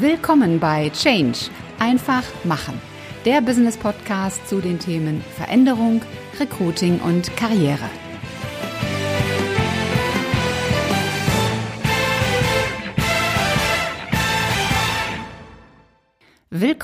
Willkommen 0.00 0.58
bei 0.58 0.90
Change. 0.90 1.50
Einfach 1.78 2.24
machen. 2.42 2.80
Der 3.24 3.40
Business 3.40 3.76
Podcast 3.76 4.48
zu 4.48 4.60
den 4.60 4.80
Themen 4.80 5.22
Veränderung, 5.36 6.02
Recruiting 6.40 6.98
und 6.98 7.36
Karriere. 7.36 7.88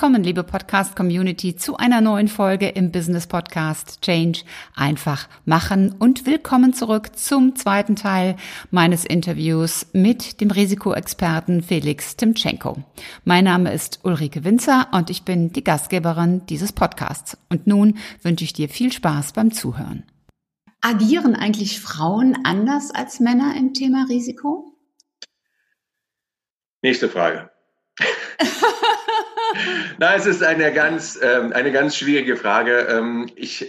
Willkommen, 0.01 0.25
liebe 0.25 0.45
Podcast-Community, 0.45 1.57
zu 1.57 1.77
einer 1.77 2.01
neuen 2.01 2.29
Folge 2.29 2.69
im 2.71 2.91
Business-Podcast 2.91 4.01
Change 4.01 4.45
einfach 4.75 5.29
machen 5.45 5.95
und 5.99 6.25
willkommen 6.25 6.73
zurück 6.73 7.19
zum 7.19 7.55
zweiten 7.55 7.97
Teil 7.97 8.37
meines 8.71 9.05
Interviews 9.05 9.89
mit 9.93 10.41
dem 10.41 10.51
Risikoexperten 10.51 11.63
Felix 11.63 12.17
Timchenko. 12.17 12.83
Mein 13.25 13.45
Name 13.45 13.75
ist 13.75 14.01
Ulrike 14.03 14.43
Winzer 14.43 14.89
und 14.93 15.11
ich 15.11 15.27
bin 15.27 15.53
die 15.53 15.63
Gastgeberin 15.63 16.47
dieses 16.47 16.73
Podcasts. 16.73 17.37
Und 17.51 17.67
nun 17.67 17.99
wünsche 18.23 18.45
ich 18.45 18.55
dir 18.55 18.71
viel 18.71 18.95
Spaß 18.95 19.35
beim 19.35 19.53
Zuhören. 19.53 20.05
Agieren 20.81 21.37
eigentlich 21.37 21.79
Frauen 21.79 22.39
anders 22.45 22.91
als 22.91 23.21
Männer 23.21 23.55
im 23.55 23.75
Thema 23.75 24.07
Risiko? 24.09 24.73
Nächste 26.81 27.11
Frage. 27.11 27.51
Na, 29.99 30.15
es 30.15 30.27
ist 30.27 30.43
eine 30.43 30.73
ganz, 30.73 31.19
ähm, 31.23 31.53
eine 31.53 31.73
ganz 31.73 31.97
schwierige 31.97 32.37
Frage. 32.37 32.87
Ähm, 32.89 33.31
ich, 33.37 33.67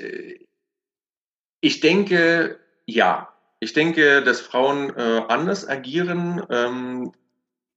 ich 1.61 1.79
denke, 1.79 2.59
ja. 2.85 3.27
Ich 3.63 3.73
denke, 3.73 4.23
dass 4.23 4.41
Frauen 4.41 4.89
äh, 4.97 5.21
anders 5.27 5.69
agieren. 5.69 6.41
Ähm, 6.49 7.11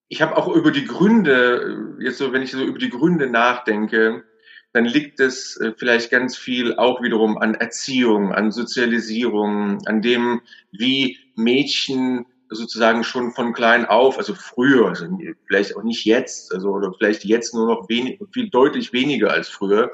ich 0.08 0.22
habe 0.22 0.36
auch 0.36 0.48
über 0.48 0.70
die 0.70 0.86
Gründe, 0.86 1.96
jetzt 2.00 2.16
so, 2.16 2.32
wenn 2.32 2.40
ich 2.40 2.52
so 2.52 2.62
über 2.64 2.78
die 2.78 2.88
Gründe 2.88 3.28
nachdenke, 3.28 4.24
dann 4.72 4.86
liegt 4.86 5.20
es 5.20 5.56
äh, 5.58 5.72
vielleicht 5.76 6.10
ganz 6.10 6.36
viel 6.36 6.74
auch 6.76 7.02
wiederum 7.02 7.36
an 7.36 7.54
Erziehung, 7.54 8.32
an 8.32 8.50
Sozialisierung, 8.50 9.86
an 9.86 10.00
dem, 10.00 10.40
wie 10.72 11.18
Mädchen 11.36 12.26
sozusagen 12.54 13.04
schon 13.04 13.32
von 13.32 13.52
klein 13.52 13.86
auf, 13.86 14.18
also 14.18 14.34
früher, 14.34 14.88
also 14.88 15.06
vielleicht 15.46 15.76
auch 15.76 15.82
nicht 15.82 16.04
jetzt, 16.04 16.52
also 16.52 16.70
oder 16.70 16.92
vielleicht 16.96 17.24
jetzt 17.24 17.54
nur 17.54 17.66
noch 17.66 17.88
wenig, 17.88 18.20
viel 18.32 18.50
deutlich 18.50 18.92
weniger 18.92 19.30
als 19.30 19.48
früher. 19.48 19.90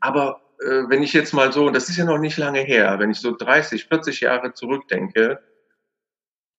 Aber 0.00 0.40
äh, 0.60 0.88
wenn 0.88 1.02
ich 1.02 1.12
jetzt 1.12 1.34
mal 1.34 1.52
so, 1.52 1.70
das 1.70 1.88
ist 1.88 1.96
ja 1.96 2.04
noch 2.04 2.18
nicht 2.18 2.36
lange 2.36 2.60
her, 2.60 2.98
wenn 2.98 3.10
ich 3.10 3.18
so 3.18 3.34
30, 3.36 3.86
40 3.86 4.20
Jahre 4.20 4.52
zurückdenke, 4.52 5.40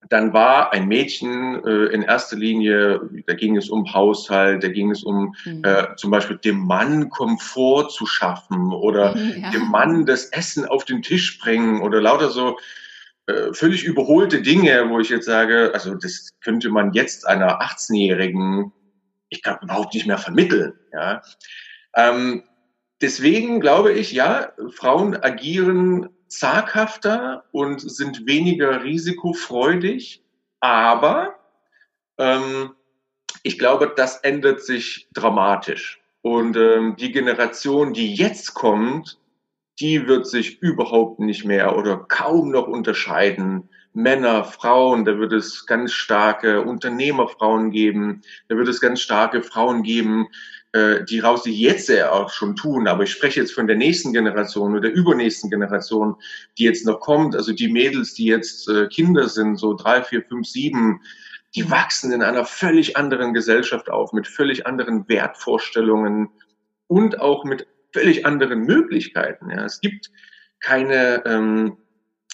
dann 0.08 0.34
war 0.34 0.72
ein 0.72 0.88
Mädchen 0.88 1.64
äh, 1.66 1.86
in 1.88 2.02
erster 2.02 2.38
Linie, 2.38 3.02
da 3.28 3.34
ging 3.34 3.58
es 3.58 3.70
um 3.70 3.94
Haushalt, 3.94 4.64
da 4.64 4.70
ging 4.70 4.92
es 4.92 5.04
um 5.04 5.36
mhm. 5.45 5.62
äh, 5.64 5.95
zum 5.98 6.10
Beispiel 6.10 6.38
dem 6.38 6.66
Mann 6.66 7.10
Komfort 7.10 7.90
zu 7.90 8.06
schaffen 8.06 8.72
oder 8.72 9.16
mhm, 9.16 9.42
ja. 9.42 9.52
dem 9.52 9.70
Mann 9.70 10.06
das 10.06 10.26
Essen 10.26 10.66
auf 10.66 10.86
den 10.86 11.02
Tisch 11.02 11.38
bringen 11.40 11.82
oder 11.82 12.02
lauter 12.02 12.30
so 12.30 12.58
äh, 13.30 13.54
völlig 13.54 13.84
überholte 13.84 14.42
Dinge, 14.42 14.90
wo 14.90 15.00
ich 15.00 15.10
jetzt 15.10 15.28
sage, 15.28 15.70
also 15.74 15.94
das 15.94 16.30
könnte 16.42 16.70
man 16.70 16.94
jetzt 16.94 17.28
einer 17.28 17.62
18-Jährigen, 17.62 18.72
ich 19.30 19.44
glaube, 19.44 19.60
überhaupt 19.66 19.94
nicht 19.94 20.08
mehr 20.08 20.18
vermitteln. 20.18 20.74
Ja. 20.92 21.22
Ähm, 21.96 22.44
deswegen 23.02 23.60
glaube 23.60 23.92
ich, 23.92 24.14
ja, 24.14 24.54
Frauen 24.72 25.16
agieren 25.16 26.10
zaghafter 26.28 27.44
und 27.52 27.80
sind 27.82 28.26
weniger 28.26 28.84
risikofreudig, 28.84 30.24
aber 30.60 31.36
ähm, 32.18 32.72
ich 33.44 33.60
glaube, 33.60 33.94
das 33.96 34.18
ändert 34.18 34.64
sich 34.64 35.08
dramatisch. 35.14 36.02
Und 36.22 36.58
ähm, 36.58 36.96
die 36.98 37.12
Generation, 37.12 37.94
die 37.94 38.16
jetzt 38.16 38.56
kommt, 38.56 39.20
die 39.80 40.08
wird 40.08 40.28
sich 40.28 40.62
überhaupt 40.62 41.20
nicht 41.20 41.45
mehr 41.45 41.78
oder 41.78 41.98
kaum 41.98 42.52
noch 42.52 42.67
unterscheiden. 42.67 43.70
Männer, 43.94 44.44
Frauen, 44.44 45.06
da 45.06 45.17
wird 45.17 45.34
es 45.34 45.66
ganz 45.66 45.94
starke 45.94 46.62
Unternehmerfrauen 46.62 47.72
geben, 47.72 48.22
da 48.48 48.56
wird 48.56 48.68
es 48.68 48.82
ganz 48.82 49.02
starke 49.02 49.42
Frauen 49.42 49.84
geben, 49.84 50.28
äh, 50.73 51.04
die 51.06 51.20
raus, 51.20 51.44
die 51.44 51.60
jetzt 51.60 51.89
ja 51.89 52.12
auch 52.12 52.30
schon 52.30 52.56
tun, 52.56 52.88
aber 52.88 53.04
ich 53.04 53.12
spreche 53.12 53.39
jetzt 53.39 53.54
von 53.54 53.66
der 53.66 53.76
nächsten 53.76 54.14
Generation 54.14 54.73
oder 54.73 54.82
der 54.82 54.94
übernächsten 54.94 55.50
Generation, 55.50 56.16
die 56.58 56.64
jetzt 56.64 56.86
noch 56.86 57.00
kommt, 57.00 57.36
also 57.36 57.54
die 57.54 57.70
Mädels, 57.70 58.14
die 58.14 58.26
jetzt 58.26 58.70
äh, 58.70 58.88
Kinder 58.88 59.28
sind, 59.28 59.58
so 59.58 59.73
drei, 59.73 60.04
vier, 60.04 60.22
fünf, 60.22 60.48
sieben, 60.48 61.02
die 61.56 61.72
wachsen 61.72 62.12
in 62.12 62.22
einer 62.22 62.45
völlig 62.45 62.95
anderen 62.95 63.34
Gesellschaft 63.34 63.89
auf, 63.89 64.14
mit 64.14 64.28
völlig 64.28 64.68
anderen 64.68 65.10
Wertvorstellungen 65.10 66.30
und 66.86 67.20
auch 67.20 67.44
mit 67.44 67.66
völlig 67.94 68.26
anderen 68.26 68.61
Möglichkeiten. 68.61 69.50
Ja. 69.50 69.66
Es 69.66 69.82
gibt 69.82 70.11
keine 70.60 71.23
ähm, 71.26 71.77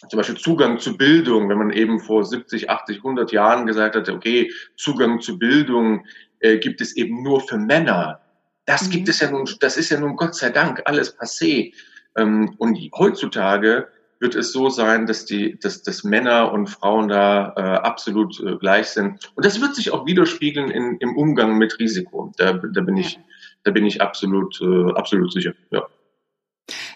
zum 0.09 0.17
Beispiel 0.17 0.37
Zugang 0.37 0.79
zu 0.79 0.97
Bildung, 0.97 1.49
wenn 1.49 1.57
man 1.57 1.71
eben 1.71 1.99
vor 1.99 2.23
70, 2.23 2.69
80, 2.69 2.97
100 2.97 3.31
Jahren 3.31 3.65
gesagt 3.65 3.95
hat, 3.95 4.09
okay, 4.09 4.51
Zugang 4.75 5.21
zu 5.21 5.39
Bildung 5.39 6.05
äh, 6.39 6.57
gibt 6.57 6.81
es 6.81 6.95
eben 6.95 7.23
nur 7.23 7.41
für 7.41 7.57
Männer. 7.57 8.19
Das 8.65 8.87
mhm. 8.87 8.91
gibt 8.91 9.09
es 9.09 9.19
ja 9.19 9.31
nun, 9.31 9.49
das 9.59 9.77
ist 9.77 9.89
ja 9.89 9.99
nun 9.99 10.15
Gott 10.15 10.35
sei 10.35 10.49
Dank 10.49 10.81
alles 10.85 11.17
passé. 11.17 11.73
Ähm, 12.15 12.55
und 12.57 12.77
heutzutage 12.97 13.87
wird 14.19 14.35
es 14.35 14.51
so 14.51 14.69
sein, 14.69 15.05
dass 15.05 15.25
die, 15.25 15.59
dass, 15.59 15.83
dass 15.83 16.03
Männer 16.03 16.51
und 16.51 16.67
Frauen 16.67 17.09
da 17.09 17.53
äh, 17.57 17.61
absolut 17.61 18.39
äh, 18.39 18.55
gleich 18.57 18.87
sind. 18.87 19.31
Und 19.35 19.45
das 19.45 19.61
wird 19.61 19.75
sich 19.75 19.91
auch 19.91 20.05
widerspiegeln 20.05 20.71
in, 20.71 20.97
im 20.99 21.15
Umgang 21.15 21.57
mit 21.57 21.77
Risiko. 21.79 22.31
Da, 22.37 22.53
da 22.53 22.81
bin 22.81 22.97
ich 22.97 23.19
da 23.65 23.71
bin 23.71 23.85
ich 23.85 24.01
absolut, 24.01 24.61
äh, 24.61 24.91
absolut 24.93 25.33
sicher. 25.33 25.53
Ja. 25.71 25.85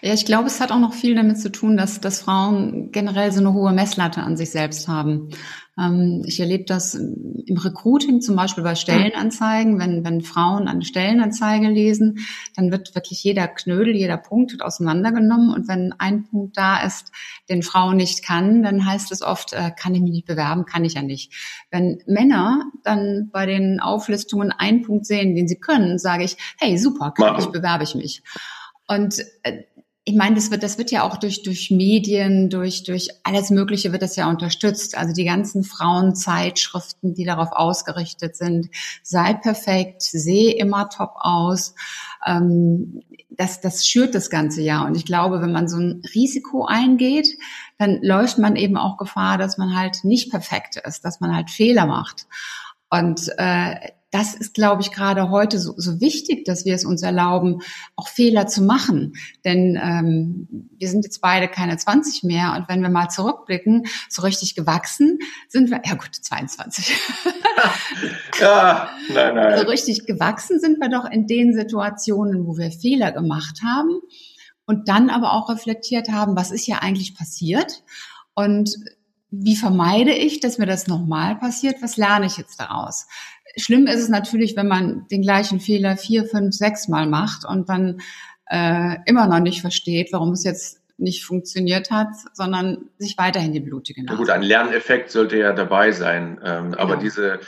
Ja, 0.02 0.14
ich 0.14 0.24
glaube, 0.24 0.48
es 0.48 0.60
hat 0.60 0.72
auch 0.72 0.80
noch 0.80 0.94
viel 0.94 1.14
damit 1.14 1.38
zu 1.38 1.52
tun, 1.52 1.76
dass, 1.76 2.00
dass 2.00 2.22
Frauen 2.22 2.90
generell 2.90 3.30
so 3.30 3.38
eine 3.40 3.52
hohe 3.52 3.72
Messlatte 3.72 4.22
an 4.22 4.36
sich 4.36 4.50
selbst 4.50 4.88
haben. 4.88 5.30
Ähm, 5.78 6.22
ich 6.26 6.40
erlebe 6.40 6.64
das 6.64 6.94
im 6.94 7.56
Recruiting, 7.56 8.20
zum 8.20 8.34
Beispiel 8.34 8.64
bei 8.64 8.74
Stellenanzeigen. 8.74 9.78
Wenn, 9.78 10.04
wenn 10.04 10.22
Frauen 10.22 10.66
eine 10.66 10.84
Stellenanzeige 10.84 11.68
lesen, 11.68 12.18
dann 12.56 12.72
wird 12.72 12.96
wirklich 12.96 13.22
jeder 13.22 13.46
Knödel, 13.46 13.94
jeder 13.94 14.16
Punkt 14.16 14.50
wird 14.50 14.62
auseinandergenommen. 14.62 15.54
Und 15.54 15.68
wenn 15.68 15.94
ein 15.98 16.24
Punkt 16.24 16.56
da 16.56 16.82
ist, 16.82 17.12
den 17.48 17.62
Frauen 17.62 17.96
nicht 17.96 18.24
kann, 18.24 18.64
dann 18.64 18.84
heißt 18.84 19.12
es 19.12 19.22
oft, 19.22 19.52
äh, 19.52 19.70
kann 19.70 19.94
ich 19.94 20.00
mich 20.00 20.12
nicht 20.12 20.26
bewerben, 20.26 20.66
kann 20.66 20.84
ich 20.84 20.94
ja 20.94 21.02
nicht. 21.02 21.32
Wenn 21.70 22.02
Männer 22.06 22.64
dann 22.82 23.30
bei 23.32 23.46
den 23.46 23.78
Auflistungen 23.78 24.50
einen 24.50 24.82
Punkt 24.82 25.06
sehen, 25.06 25.36
den 25.36 25.46
sie 25.46 25.60
können, 25.60 25.98
sage 25.98 26.24
ich, 26.24 26.36
hey, 26.58 26.76
super, 26.76 27.12
kann 27.12 27.38
ich, 27.38 27.46
bewerbe 27.46 27.84
ich 27.84 27.94
mich. 27.94 28.22
Und 28.90 29.24
äh, 29.44 29.62
ich 30.04 30.16
meine, 30.16 30.34
das 30.34 30.50
wird, 30.50 30.64
das 30.64 30.78
wird 30.78 30.90
ja 30.90 31.04
auch 31.04 31.16
durch, 31.16 31.44
durch 31.44 31.70
Medien, 31.70 32.50
durch, 32.50 32.82
durch 32.82 33.08
alles 33.22 33.50
Mögliche 33.50 33.92
wird 33.92 34.02
das 34.02 34.16
ja 34.16 34.28
unterstützt. 34.28 34.98
Also 34.98 35.14
die 35.14 35.24
ganzen 35.24 35.62
Frauenzeitschriften, 35.62 37.14
die 37.14 37.24
darauf 37.24 37.52
ausgerichtet 37.52 38.34
sind, 38.34 38.68
sei 39.04 39.34
perfekt, 39.34 40.02
sehe 40.02 40.56
immer 40.56 40.88
top 40.88 41.12
aus. 41.14 41.76
Ähm, 42.26 43.02
das, 43.28 43.60
das 43.60 43.86
schürt 43.86 44.16
das 44.16 44.28
ganze 44.28 44.60
Jahr. 44.60 44.86
Und 44.86 44.96
ich 44.96 45.04
glaube, 45.04 45.40
wenn 45.40 45.52
man 45.52 45.68
so 45.68 45.78
ein 45.78 46.02
Risiko 46.12 46.64
eingeht, 46.64 47.28
dann 47.78 48.00
läuft 48.02 48.38
man 48.38 48.56
eben 48.56 48.76
auch 48.76 48.96
Gefahr, 48.96 49.38
dass 49.38 49.56
man 49.56 49.76
halt 49.76 50.02
nicht 50.02 50.32
perfekt 50.32 50.82
ist, 50.84 51.04
dass 51.04 51.20
man 51.20 51.36
halt 51.36 51.48
Fehler 51.48 51.86
macht. 51.86 52.26
Und 52.88 53.30
äh, 53.38 53.76
das 54.10 54.34
ist, 54.34 54.54
glaube 54.54 54.82
ich, 54.82 54.90
gerade 54.90 55.30
heute 55.30 55.58
so, 55.58 55.74
so 55.76 56.00
wichtig, 56.00 56.44
dass 56.44 56.64
wir 56.64 56.74
es 56.74 56.84
uns 56.84 57.02
erlauben, 57.02 57.62
auch 57.94 58.08
Fehler 58.08 58.46
zu 58.46 58.62
machen. 58.62 59.14
Denn 59.44 59.78
ähm, 59.80 60.68
wir 60.76 60.88
sind 60.88 61.04
jetzt 61.04 61.20
beide 61.20 61.48
keine 61.48 61.76
20 61.76 62.24
mehr 62.24 62.54
und 62.56 62.68
wenn 62.68 62.82
wir 62.82 62.88
mal 62.88 63.08
zurückblicken, 63.08 63.86
so 64.08 64.22
richtig 64.22 64.54
gewachsen 64.54 65.18
sind 65.48 65.70
wir, 65.70 65.80
ja 65.84 65.94
gut, 65.94 66.14
22. 66.14 66.92
ja, 68.40 68.90
nein, 69.12 69.34
nein. 69.34 69.58
So 69.58 69.66
richtig 69.66 70.06
gewachsen 70.06 70.58
sind 70.58 70.80
wir 70.80 70.88
doch 70.88 71.08
in 71.08 71.26
den 71.26 71.54
Situationen, 71.54 72.46
wo 72.46 72.56
wir 72.58 72.72
Fehler 72.72 73.12
gemacht 73.12 73.60
haben 73.64 74.00
und 74.66 74.88
dann 74.88 75.10
aber 75.10 75.34
auch 75.34 75.48
reflektiert 75.50 76.08
haben, 76.08 76.36
was 76.36 76.50
ist 76.50 76.66
ja 76.66 76.78
eigentlich 76.78 77.14
passiert 77.16 77.84
und 78.34 78.70
wie 79.30 79.56
vermeide 79.56 80.12
ich, 80.12 80.40
dass 80.40 80.58
mir 80.58 80.66
das 80.66 80.88
nochmal 80.88 81.36
passiert? 81.36 81.82
Was 81.82 81.96
lerne 81.96 82.26
ich 82.26 82.36
jetzt 82.36 82.58
daraus? 82.58 83.06
Schlimm 83.56 83.86
ist 83.86 84.00
es 84.00 84.08
natürlich, 84.08 84.56
wenn 84.56 84.68
man 84.68 85.06
den 85.10 85.22
gleichen 85.22 85.60
Fehler 85.60 85.96
vier, 85.96 86.24
fünf, 86.24 86.54
sechs 86.54 86.88
Mal 86.88 87.06
macht 87.06 87.44
und 87.44 87.68
dann 87.68 88.00
äh, 88.46 88.96
immer 89.06 89.26
noch 89.26 89.40
nicht 89.40 89.60
versteht, 89.60 90.12
warum 90.12 90.32
es 90.32 90.44
jetzt 90.44 90.80
nicht 91.00 91.24
funktioniert 91.24 91.90
hat, 91.90 92.08
sondern 92.34 92.90
sich 92.98 93.16
weiterhin 93.16 93.52
die 93.52 93.60
blutige 93.60 94.04
Nase. 94.04 94.18
gut, 94.18 94.30
ein 94.30 94.42
Lerneffekt 94.42 95.10
sollte 95.10 95.38
ja 95.38 95.52
dabei 95.52 95.92
sein. 95.92 96.38
Ähm, 96.44 96.74
aber 96.74 96.92
genau. 96.92 97.00
diese, 97.00 97.40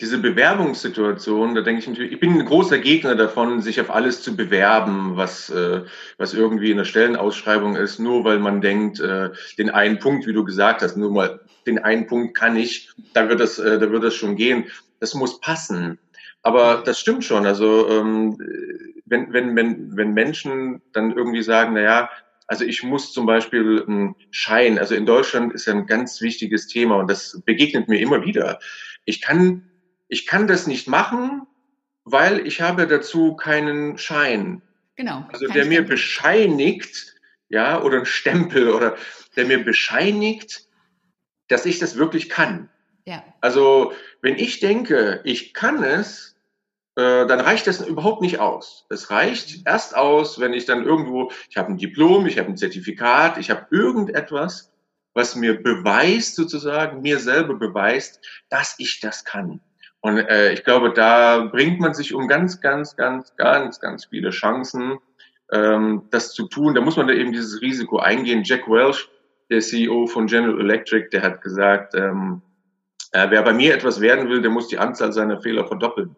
diese 0.00 0.18
Bewerbungssituation, 0.18 1.54
da 1.54 1.62
denke 1.62 1.80
ich 1.80 1.88
natürlich, 1.88 2.12
ich 2.12 2.20
bin 2.20 2.38
ein 2.38 2.44
großer 2.44 2.78
Gegner 2.78 3.16
davon, 3.16 3.60
sich 3.60 3.80
auf 3.80 3.90
alles 3.90 4.22
zu 4.22 4.36
bewerben, 4.36 5.16
was, 5.16 5.50
äh, 5.50 5.82
was 6.18 6.34
irgendwie 6.34 6.70
in 6.70 6.76
der 6.78 6.84
Stellenausschreibung 6.84 7.74
ist, 7.74 7.98
nur 7.98 8.24
weil 8.24 8.38
man 8.38 8.60
denkt, 8.60 9.00
äh, 9.00 9.30
den 9.58 9.70
einen 9.70 9.98
Punkt, 9.98 10.26
wie 10.26 10.32
du 10.32 10.44
gesagt 10.44 10.82
hast, 10.82 10.96
nur 10.96 11.10
mal 11.10 11.40
den 11.66 11.78
einen 11.78 12.06
Punkt 12.06 12.36
kann 12.36 12.56
ich, 12.56 12.90
da 13.12 13.28
wird 13.28 13.40
das, 13.40 13.58
äh, 13.58 13.78
da 13.78 13.90
wird 13.90 14.04
das 14.04 14.14
schon 14.14 14.36
gehen. 14.36 14.66
Das 15.00 15.14
muss 15.14 15.40
passen. 15.40 15.98
Aber 16.42 16.82
das 16.84 17.00
stimmt 17.00 17.24
schon. 17.24 17.46
Also 17.46 17.88
ähm, 17.88 18.38
wenn, 19.06 19.32
wenn, 19.32 19.56
wenn, 19.56 19.96
wenn 19.96 20.12
Menschen 20.12 20.82
dann 20.92 21.12
irgendwie 21.12 21.42
sagen, 21.42 21.74
na 21.74 21.80
ja, 21.80 22.10
also 22.46 22.64
ich 22.64 22.82
muss 22.82 23.12
zum 23.12 23.26
Beispiel 23.26 23.84
einen 23.86 24.16
Schein, 24.30 24.78
also 24.78 24.94
in 24.94 25.06
Deutschland 25.06 25.52
ist 25.52 25.66
ja 25.66 25.74
ein 25.74 25.86
ganz 25.86 26.20
wichtiges 26.20 26.66
Thema 26.66 26.96
und 26.96 27.10
das 27.10 27.40
begegnet 27.44 27.88
mir 27.88 28.00
immer 28.00 28.24
wieder. 28.24 28.58
Ich 29.04 29.20
kann, 29.20 29.70
ich 30.08 30.26
kann 30.26 30.48
das 30.48 30.66
nicht 30.66 30.88
machen, 30.88 31.46
weil 32.04 32.46
ich 32.46 32.60
habe 32.60 32.86
dazu 32.86 33.36
keinen 33.36 33.98
Schein. 33.98 34.62
Genau. 34.96 35.24
Also 35.32 35.46
der 35.46 35.66
mir 35.66 35.82
bescheinigt, 35.82 37.14
ja, 37.48 37.80
oder 37.82 38.00
ein 38.00 38.06
Stempel 38.06 38.70
oder 38.70 38.96
der 39.36 39.46
mir 39.46 39.64
bescheinigt, 39.64 40.66
dass 41.48 41.66
ich 41.66 41.78
das 41.78 41.96
wirklich 41.96 42.28
kann. 42.28 42.68
Ja. 43.10 43.24
Also 43.40 43.92
wenn 44.22 44.36
ich 44.36 44.60
denke, 44.60 45.20
ich 45.24 45.52
kann 45.52 45.82
es, 45.82 46.36
äh, 46.94 47.26
dann 47.26 47.40
reicht 47.40 47.66
das 47.66 47.84
überhaupt 47.84 48.22
nicht 48.22 48.38
aus. 48.38 48.86
Es 48.88 49.10
reicht 49.10 49.66
erst 49.66 49.96
aus, 49.96 50.38
wenn 50.38 50.52
ich 50.52 50.64
dann 50.64 50.84
irgendwo, 50.84 51.32
ich 51.48 51.56
habe 51.56 51.72
ein 51.72 51.76
Diplom, 51.76 52.26
ich 52.26 52.38
habe 52.38 52.48
ein 52.48 52.56
Zertifikat, 52.56 53.36
ich 53.38 53.50
habe 53.50 53.66
irgendetwas, 53.72 54.72
was 55.12 55.34
mir 55.34 55.60
beweist 55.60 56.36
sozusagen, 56.36 57.00
mir 57.00 57.18
selber 57.18 57.54
beweist, 57.54 58.20
dass 58.48 58.76
ich 58.78 59.00
das 59.00 59.24
kann. 59.24 59.60
Und 60.02 60.18
äh, 60.18 60.52
ich 60.52 60.62
glaube, 60.62 60.92
da 60.92 61.40
bringt 61.40 61.80
man 61.80 61.94
sich 61.94 62.14
um 62.14 62.28
ganz, 62.28 62.60
ganz, 62.60 62.94
ganz, 62.94 63.34
ganz, 63.34 63.80
ganz 63.80 64.04
viele 64.04 64.30
Chancen, 64.30 64.98
ähm, 65.50 66.06
das 66.12 66.32
zu 66.32 66.46
tun. 66.46 66.76
Da 66.76 66.80
muss 66.80 66.96
man 66.96 67.08
da 67.08 67.12
eben 67.12 67.32
dieses 67.32 67.60
Risiko 67.60 67.98
eingehen. 67.98 68.44
Jack 68.44 68.68
Welch, 68.68 69.08
der 69.50 69.58
CEO 69.58 70.06
von 70.06 70.28
General 70.28 70.60
Electric, 70.60 71.08
der 71.10 71.22
hat 71.22 71.42
gesagt, 71.42 71.96
ähm, 71.96 72.42
äh, 73.12 73.30
wer 73.30 73.42
bei 73.42 73.52
mir 73.52 73.74
etwas 73.74 74.00
werden 74.00 74.28
will, 74.28 74.42
der 74.42 74.50
muss 74.50 74.68
die 74.68 74.78
Anzahl 74.78 75.12
seiner 75.12 75.40
Fehler 75.40 75.66
verdoppeln. 75.66 76.16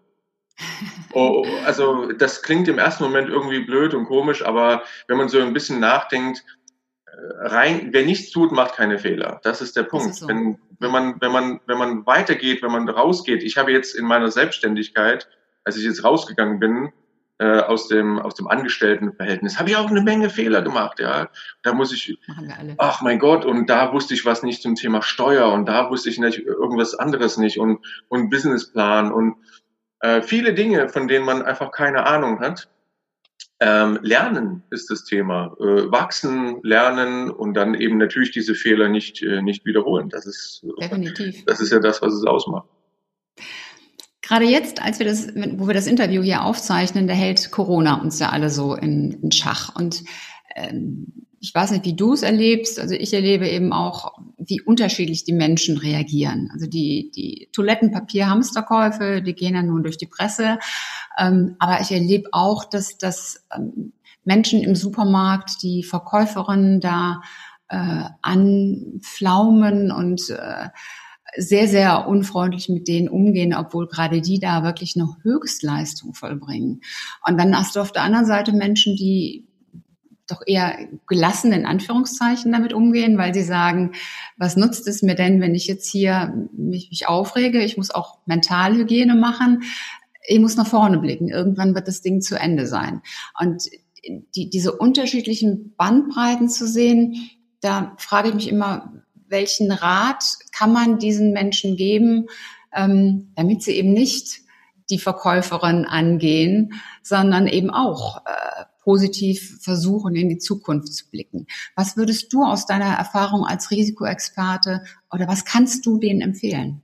Oh, 1.14 1.44
also 1.66 2.10
das 2.12 2.40
klingt 2.40 2.68
im 2.68 2.78
ersten 2.78 3.04
Moment 3.04 3.28
irgendwie 3.28 3.60
blöd 3.60 3.92
und 3.92 4.06
komisch, 4.06 4.42
aber 4.42 4.82
wenn 5.08 5.18
man 5.18 5.28
so 5.28 5.38
ein 5.38 5.52
bisschen 5.52 5.78
nachdenkt, 5.78 6.42
äh, 7.06 7.48
rein, 7.48 7.88
wer 7.92 8.06
nichts 8.06 8.30
tut, 8.30 8.50
macht 8.50 8.76
keine 8.76 8.98
Fehler. 8.98 9.38
Das 9.42 9.60
ist 9.60 9.76
der 9.76 9.82
Punkt. 9.82 10.12
Ist 10.12 10.20
so. 10.20 10.28
Wenn, 10.28 10.58
wenn 10.78 10.90
man, 10.90 11.20
wenn 11.20 11.32
man, 11.32 11.60
wenn 11.66 11.76
man 11.76 12.06
weitergeht, 12.06 12.62
wenn 12.62 12.72
man 12.72 12.88
rausgeht, 12.88 13.42
ich 13.42 13.58
habe 13.58 13.72
jetzt 13.72 13.94
in 13.94 14.06
meiner 14.06 14.30
Selbstständigkeit, 14.30 15.28
als 15.64 15.76
ich 15.76 15.84
jetzt 15.84 16.02
rausgegangen 16.02 16.58
bin, 16.58 16.92
äh, 17.38 17.61
aus 17.61 17.88
dem 17.88 18.19
aus 18.19 18.34
dem 18.34 18.46
Angestelltenverhältnis. 18.46 19.58
Habe 19.58 19.70
ich 19.70 19.76
auch 19.76 19.90
eine 19.90 20.02
Menge 20.02 20.31
Fehler 20.31 20.62
gemacht 20.62 21.00
ja. 21.00 21.29
Da 21.62 21.73
muss 21.73 21.93
ich 21.93 22.19
ach 22.79 23.02
mein 23.02 23.19
Gott 23.19 23.44
und 23.44 23.69
da 23.69 23.93
wusste 23.93 24.14
ich 24.14 24.25
was 24.25 24.43
nicht 24.43 24.62
zum 24.62 24.75
Thema 24.75 25.02
Steuer 25.02 25.52
und 25.52 25.67
da 25.67 25.90
wusste 25.90 26.11
ich 26.11 26.19
nicht 26.19 26.38
irgendwas 26.38 26.94
anderes 26.94 27.38
nicht 27.38 27.58
und 27.58 27.84
und 28.08 28.31
Businessplan 28.31 29.12
und 29.12 29.37
äh, 30.00 30.23
viele 30.23 30.55
Dinge 30.55 30.88
von 30.88 31.08
denen 31.08 31.25
man 31.25 31.43
einfach 31.43 31.73
keine 31.73 32.06
Ahnung 32.06 32.40
hat. 32.40 32.69
Ähm, 33.61 33.99
lernen 34.02 34.64
ist 34.70 34.90
das 34.90 35.05
Thema. 35.05 35.56
Äh, 35.61 35.90
wachsen 35.90 36.61
lernen 36.62 37.31
und 37.31 37.55
dann 37.55 37.75
eben 37.75 37.96
natürlich 37.96 38.32
diese 38.32 38.55
Fehler 38.55 38.88
nicht 38.88 39.23
äh, 39.23 39.40
nicht 39.43 39.64
wiederholen. 39.64 40.08
Das 40.08 40.26
ist 40.26 40.64
definitiv. 40.81 41.44
das 41.46 41.61
ist 41.61 41.73
ja 41.73 41.78
das 41.78 42.02
was 42.02 42.12
es 42.12 42.25
ausmacht 42.25 42.69
Gerade 44.32 44.46
jetzt, 44.46 44.81
als 44.81 44.99
wir 44.99 45.05
das, 45.05 45.29
wo 45.58 45.67
wir 45.67 45.75
das 45.75 45.87
Interview 45.87 46.23
hier 46.23 46.43
aufzeichnen, 46.43 47.06
da 47.06 47.12
hält 47.12 47.50
Corona 47.50 48.00
uns 48.00 48.19
ja 48.19 48.31
alle 48.31 48.49
so 48.49 48.75
in, 48.75 49.12
in 49.20 49.31
Schach. 49.31 49.76
Und 49.76 50.05
ähm, 50.56 51.26
ich 51.38 51.55
weiß 51.55 51.70
nicht, 51.70 51.84
wie 51.84 51.94
du 51.94 52.14
es 52.14 52.23
erlebst. 52.23 52.81
Also 52.81 52.94
ich 52.94 53.12
erlebe 53.12 53.46
eben 53.46 53.75
auch, 53.75 54.14
wie 54.38 54.62
unterschiedlich 54.62 55.25
die 55.25 55.34
Menschen 55.34 55.76
reagieren. 55.76 56.49
Also 56.50 56.67
die, 56.67 57.11
die 57.14 57.50
Toilettenpapier-Hamsterkäufe, 57.52 59.20
die 59.20 59.34
gehen 59.34 59.55
ja 59.55 59.62
nun 59.62 59.82
durch 59.82 59.99
die 59.99 60.06
Presse. 60.06 60.58
Ähm, 61.19 61.56
aber 61.58 61.82
ich 61.82 61.93
erlebe 61.93 62.31
auch, 62.32 62.64
dass, 62.64 62.96
dass 62.96 63.44
ähm, 63.55 63.93
Menschen 64.25 64.62
im 64.62 64.75
Supermarkt, 64.75 65.62
die 65.62 65.82
Verkäuferinnen 65.82 66.81
da 66.81 67.20
äh, 67.69 68.05
anflaumen 68.23 69.93
und 69.93 70.31
äh, 70.31 70.69
sehr, 71.37 71.69
sehr 71.69 72.08
unfreundlich 72.08 72.69
mit 72.69 72.88
denen 72.88 73.08
umgehen, 73.08 73.55
obwohl 73.55 73.88
gerade 73.88 74.20
die 74.20 74.38
da 74.38 74.62
wirklich 74.62 74.96
eine 74.96 75.08
Höchstleistung 75.23 76.14
vollbringen. 76.14 76.82
Und 77.26 77.38
dann 77.38 77.56
hast 77.56 77.76
du 77.76 77.81
auf 77.81 77.93
der 77.93 78.02
anderen 78.02 78.26
Seite 78.26 78.52
Menschen, 78.52 78.96
die 78.96 79.46
doch 80.26 80.43
eher 80.46 80.79
gelassen 81.06 81.52
in 81.52 81.67
Anführungszeichen 81.67 82.52
damit 82.52 82.73
umgehen, 82.73 83.19
weil 83.19 83.34
sie 83.34 83.43
sagen, 83.43 83.93
was 84.37 84.56
nutzt 84.56 84.87
es 84.88 85.02
mir 85.02 85.14
denn, 85.14 85.40
wenn 85.40 85.55
ich 85.55 85.67
jetzt 85.67 85.90
hier 85.90 86.49
mich, 86.56 86.90
mich 86.90 87.08
aufrege? 87.08 87.62
Ich 87.62 87.76
muss 87.76 87.90
auch 87.90 88.19
Mentalhygiene 88.26 89.14
machen. 89.14 89.62
Ich 90.26 90.38
muss 90.38 90.56
nach 90.56 90.67
vorne 90.67 90.99
blicken. 90.99 91.28
Irgendwann 91.28 91.75
wird 91.75 91.88
das 91.88 92.02
Ding 92.02 92.20
zu 92.20 92.38
Ende 92.38 92.67
sein. 92.67 93.02
Und 93.38 93.64
die, 94.35 94.50
diese 94.50 94.73
unterschiedlichen 94.73 95.75
Bandbreiten 95.76 96.49
zu 96.49 96.67
sehen, 96.67 97.31
da 97.61 97.94
frage 97.99 98.28
ich 98.28 98.35
mich 98.35 98.49
immer, 98.49 99.01
welchen 99.32 99.73
Rat 99.73 100.23
kann 100.56 100.73
man 100.73 100.99
diesen 100.99 101.32
Menschen 101.32 101.76
geben, 101.76 102.29
ähm, 102.73 103.32
damit 103.34 103.62
sie 103.62 103.73
eben 103.73 103.93
nicht 103.93 104.43
die 104.90 104.99
Verkäuferin 104.99 105.84
angehen, 105.84 106.75
sondern 107.02 107.49
eben 107.49 107.70
auch 107.70 108.19
äh, 108.26 108.64
positiv 108.82 109.58
versuchen, 109.61 110.14
in 110.14 110.29
die 110.29 110.38
Zukunft 110.38 110.93
zu 110.93 111.11
blicken. 111.11 111.46
Was 111.76 111.96
würdest 111.96 112.32
du 112.32 112.44
aus 112.44 112.67
deiner 112.67 112.96
Erfahrung 112.96 113.44
als 113.44 113.70
Risikoexperte 113.70 114.84
oder 115.11 115.26
was 115.29 115.44
kannst 115.44 115.87
du 115.87 115.99
denen 115.99 116.20
empfehlen? 116.20 116.82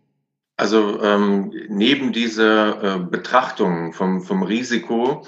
Also 0.57 1.01
ähm, 1.03 1.53
neben 1.69 2.13
dieser 2.13 2.83
äh, 2.83 2.99
Betrachtung 2.99 3.93
vom, 3.93 4.23
vom 4.23 4.43
Risiko, 4.43 5.25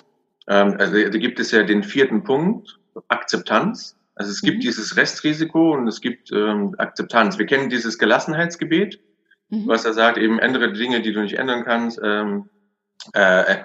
ähm, 0.49 0.75
also 0.79 0.95
da 0.95 1.19
gibt 1.19 1.39
es 1.39 1.53
ja 1.53 1.63
den 1.63 1.85
vierten 1.85 2.25
Punkt, 2.25 2.81
Akzeptanz. 3.09 3.97
Also 4.15 4.31
es 4.31 4.43
gibt 4.43 4.59
mhm. 4.59 4.63
dieses 4.63 4.97
Restrisiko 4.97 5.75
und 5.75 5.87
es 5.89 6.01
gibt 6.01 6.31
ähm, 6.33 6.75
Akzeptanz. 6.79 7.39
Wir 7.39 7.47
kennen 7.47 7.71
dieses 7.71 7.99
Gelassenheitsgebet, 7.99 9.01
mhm. 9.49 9.67
was 9.67 9.85
er 9.85 9.95
sagt, 9.95 10.19
eben 10.19 10.39
ändere 10.39 10.73
Dinge, 10.73 11.01
die 11.01 11.13
du 11.13 11.23
nicht 11.23 11.39
ändern 11.39 11.65
kannst. 11.65 12.01
Ähm, 12.03 12.51
äh, 13.15 13.53
äh 13.53 13.65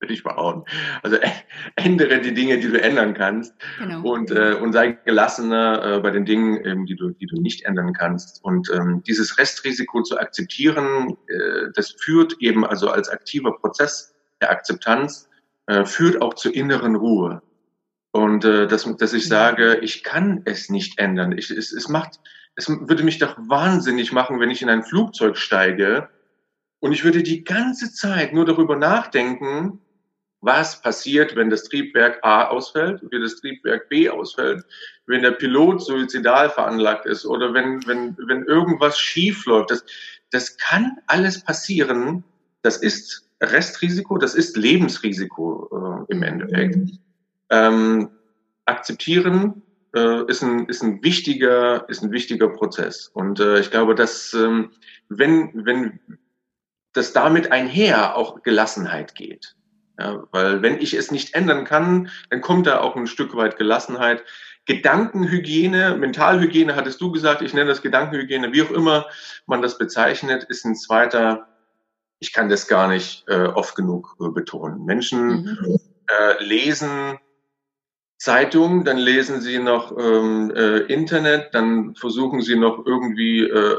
würde 0.00 0.14
ich 0.14 0.22
behaupten. 0.22 0.64
Also 1.02 1.16
äh, 1.16 1.28
ändere 1.76 2.20
die 2.20 2.34
Dinge, 2.34 2.58
die 2.58 2.68
du 2.68 2.80
ändern 2.80 3.14
kannst 3.14 3.54
genau. 3.78 4.02
und, 4.10 4.30
äh, 4.30 4.54
und 4.54 4.72
sei 4.72 4.92
gelassener 4.92 5.96
äh, 5.96 6.00
bei 6.00 6.10
den 6.10 6.24
Dingen, 6.24 6.64
ähm, 6.64 6.86
die, 6.86 6.96
du, 6.96 7.10
die 7.10 7.26
du 7.26 7.40
nicht 7.40 7.66
ändern 7.66 7.92
kannst. 7.92 8.42
Und 8.42 8.70
ähm, 8.72 9.02
dieses 9.06 9.38
Restrisiko 9.38 10.02
zu 10.02 10.18
akzeptieren, 10.18 11.16
äh, 11.28 11.66
das 11.74 11.94
führt 12.00 12.36
eben 12.40 12.64
also 12.64 12.88
als 12.88 13.08
aktiver 13.08 13.52
Prozess 13.58 14.14
der 14.40 14.50
Akzeptanz, 14.50 15.28
äh, 15.66 15.84
führt 15.84 16.22
auch 16.22 16.34
zur 16.34 16.54
inneren 16.54 16.96
Ruhe. 16.96 17.42
Und 18.12 18.44
äh, 18.44 18.66
dass, 18.66 18.84
dass 18.96 19.12
ich 19.12 19.28
sage, 19.28 19.78
ich 19.82 20.02
kann 20.02 20.42
es 20.44 20.68
nicht 20.68 20.98
ändern. 20.98 21.36
Ich, 21.36 21.50
es, 21.50 21.72
es 21.72 21.88
macht, 21.88 22.20
es 22.56 22.68
würde 22.68 23.04
mich 23.04 23.18
doch 23.18 23.36
wahnsinnig 23.38 24.12
machen, 24.12 24.40
wenn 24.40 24.50
ich 24.50 24.62
in 24.62 24.68
ein 24.68 24.82
Flugzeug 24.82 25.36
steige 25.36 26.08
und 26.80 26.92
ich 26.92 27.04
würde 27.04 27.22
die 27.22 27.44
ganze 27.44 27.92
Zeit 27.92 28.32
nur 28.32 28.44
darüber 28.44 28.74
nachdenken, 28.74 29.80
was 30.40 30.80
passiert, 30.80 31.36
wenn 31.36 31.50
das 31.50 31.64
Triebwerk 31.64 32.18
A 32.22 32.48
ausfällt, 32.48 33.02
wenn 33.10 33.20
das 33.20 33.36
Triebwerk 33.36 33.88
B 33.90 34.08
ausfällt, 34.08 34.64
wenn 35.06 35.22
der 35.22 35.32
Pilot 35.32 35.82
suizidal 35.82 36.48
veranlagt 36.48 37.06
ist 37.06 37.26
oder 37.26 37.52
wenn, 37.52 37.86
wenn, 37.86 38.16
wenn 38.26 38.44
irgendwas 38.44 38.98
schief 38.98 39.44
läuft. 39.44 39.70
Das, 39.70 39.84
das 40.30 40.56
kann 40.56 40.96
alles 41.06 41.44
passieren. 41.44 42.24
Das 42.62 42.78
ist 42.78 43.28
Restrisiko, 43.42 44.16
das 44.18 44.34
ist 44.34 44.56
Lebensrisiko 44.56 46.06
äh, 46.08 46.12
im 46.12 46.22
Endeffekt. 46.22 46.76
Mhm 46.76 46.98
ähm, 47.50 48.10
akzeptieren 48.64 49.62
äh, 49.94 50.24
ist, 50.26 50.42
ein, 50.42 50.66
ist, 50.66 50.82
ein 50.82 51.02
wichtiger, 51.02 51.88
ist 51.88 52.02
ein 52.02 52.12
wichtiger 52.12 52.48
Prozess. 52.48 53.08
Und 53.08 53.40
äh, 53.40 53.60
ich 53.60 53.70
glaube, 53.70 53.94
dass 53.94 54.32
ähm, 54.34 54.70
wenn, 55.08 55.50
wenn 55.66 56.00
das 56.92 57.12
damit 57.12 57.52
einher 57.52 58.16
auch 58.16 58.42
Gelassenheit 58.42 59.14
geht. 59.14 59.56
Ja, 59.98 60.24
weil 60.32 60.62
wenn 60.62 60.80
ich 60.80 60.94
es 60.94 61.10
nicht 61.10 61.34
ändern 61.34 61.64
kann, 61.64 62.10
dann 62.30 62.40
kommt 62.40 62.66
da 62.66 62.80
auch 62.80 62.96
ein 62.96 63.06
Stück 63.06 63.36
weit 63.36 63.58
Gelassenheit. 63.58 64.24
Gedankenhygiene, 64.64 65.96
Mentalhygiene 65.96 66.74
hattest 66.74 67.00
du 67.00 67.12
gesagt, 67.12 67.42
ich 67.42 67.52
nenne 67.52 67.68
das 67.68 67.82
Gedankenhygiene, 67.82 68.52
wie 68.52 68.62
auch 68.62 68.70
immer 68.70 69.06
man 69.46 69.62
das 69.62 69.78
bezeichnet, 69.78 70.44
ist 70.44 70.64
ein 70.64 70.74
zweiter, 70.74 71.48
ich 72.18 72.32
kann 72.32 72.48
das 72.48 72.66
gar 72.66 72.88
nicht 72.88 73.24
äh, 73.28 73.46
oft 73.46 73.74
genug 73.74 74.16
äh, 74.20 74.28
betonen. 74.28 74.84
Menschen 74.84 75.42
mhm. 75.42 75.78
äh, 76.06 76.42
lesen 76.42 77.18
Zeitung, 78.20 78.84
dann 78.84 78.98
lesen 78.98 79.40
sie 79.40 79.58
noch 79.58 79.96
ähm, 79.98 80.52
äh, 80.54 80.80
Internet, 80.92 81.54
dann 81.54 81.94
versuchen 81.94 82.42
sie 82.42 82.54
noch 82.54 82.84
irgendwie 82.84 83.40
äh, 83.44 83.76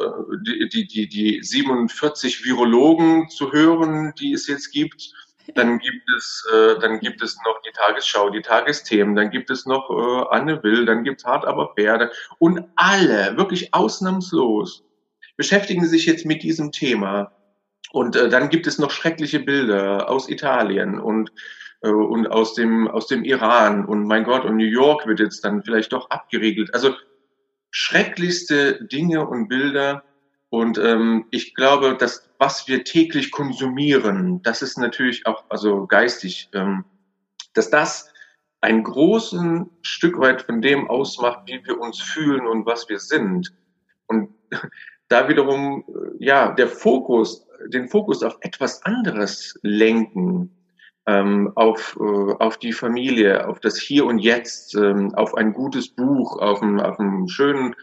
die, 0.47 0.67
die, 0.67 0.87
die, 0.87 1.07
die 1.07 1.43
47 1.43 2.43
Virologen 2.43 3.29
zu 3.29 3.51
hören, 3.51 4.13
die 4.19 4.33
es 4.33 4.47
jetzt 4.47 4.71
gibt. 4.71 5.13
Dann 5.53 5.77
gibt 5.79 6.09
es, 6.17 6.43
äh, 6.51 6.79
dann 6.79 6.99
gibt 6.99 7.21
es 7.21 7.37
noch 7.45 7.61
die 7.61 7.71
Tagesschau, 7.71 8.31
die 8.31 8.41
Tagesthemen, 8.41 9.15
dann 9.15 9.29
gibt 9.29 9.51
es 9.51 9.67
noch 9.67 9.91
äh, 9.91 10.35
Anne 10.35 10.63
Will, 10.63 10.85
dann 10.85 11.03
gibt 11.03 11.19
es 11.19 11.25
Hart 11.25 11.45
aber 11.45 11.75
Pferde 11.75 12.09
und 12.39 12.63
alle, 12.75 13.37
wirklich 13.37 13.75
ausnahmslos, 13.75 14.83
beschäftigen 15.37 15.85
sich 15.85 16.07
jetzt 16.07 16.25
mit 16.25 16.41
diesem 16.41 16.71
Thema 16.71 17.31
Und 17.91 18.15
äh, 18.15 18.27
dann 18.27 18.49
gibt 18.49 18.65
es 18.65 18.79
noch 18.79 18.89
schreckliche 18.89 19.39
Bilder 19.39 20.09
aus 20.09 20.29
Italien 20.29 20.99
und 20.99 21.31
und 21.89 22.27
aus 22.27 22.53
dem 22.53 22.87
aus 22.87 23.07
dem 23.07 23.23
Iran 23.23 23.85
und 23.85 24.05
mein 24.05 24.23
Gott 24.23 24.45
und 24.45 24.57
New 24.57 24.65
York 24.65 25.07
wird 25.07 25.19
jetzt 25.19 25.43
dann 25.43 25.63
vielleicht 25.63 25.91
doch 25.93 26.09
abgeriegelt. 26.09 26.73
Also 26.73 26.93
schrecklichste 27.71 28.85
Dinge 28.85 29.27
und 29.27 29.47
Bilder. 29.47 30.03
Und 30.49 30.77
ähm, 30.77 31.25
ich 31.31 31.55
glaube, 31.55 31.95
dass 31.97 32.29
was 32.37 32.67
wir 32.67 32.83
täglich 32.83 33.31
konsumieren, 33.31 34.41
das 34.43 34.61
ist 34.61 34.77
natürlich 34.77 35.25
auch 35.25 35.45
also 35.49 35.87
geistig, 35.87 36.49
ähm, 36.53 36.83
dass 37.53 37.69
das 37.69 38.11
ein 38.59 38.83
großen 38.83 39.69
Stück 39.81 40.19
weit 40.19 40.43
von 40.43 40.61
dem 40.61 40.89
ausmacht, 40.89 41.43
wie 41.47 41.65
wir 41.65 41.79
uns 41.79 41.99
fühlen 41.99 42.45
und 42.45 42.65
was 42.65 42.87
wir 42.89 42.99
sind. 42.99 43.53
Und 44.07 44.29
da 45.07 45.27
wiederum, 45.29 45.83
äh, 45.87 46.25
ja, 46.25 46.51
der 46.51 46.67
Fokus, 46.67 47.47
den 47.67 47.89
Fokus 47.89 48.21
auf 48.21 48.37
etwas 48.41 48.83
anderes 48.83 49.57
lenken, 49.63 50.51
ähm, 51.07 51.51
auf, 51.55 51.97
äh, 51.99 52.33
auf 52.39 52.57
die 52.57 52.73
Familie, 52.73 53.47
auf 53.47 53.59
das 53.59 53.77
Hier 53.77 54.05
und 54.05 54.19
Jetzt, 54.19 54.75
ähm, 54.75 55.13
auf 55.15 55.35
ein 55.35 55.53
gutes 55.53 55.89
Buch, 55.89 56.37
auf 56.37 56.61
einen, 56.61 56.79
auf 56.79 56.99
einen 56.99 57.27
schönen 57.27 57.75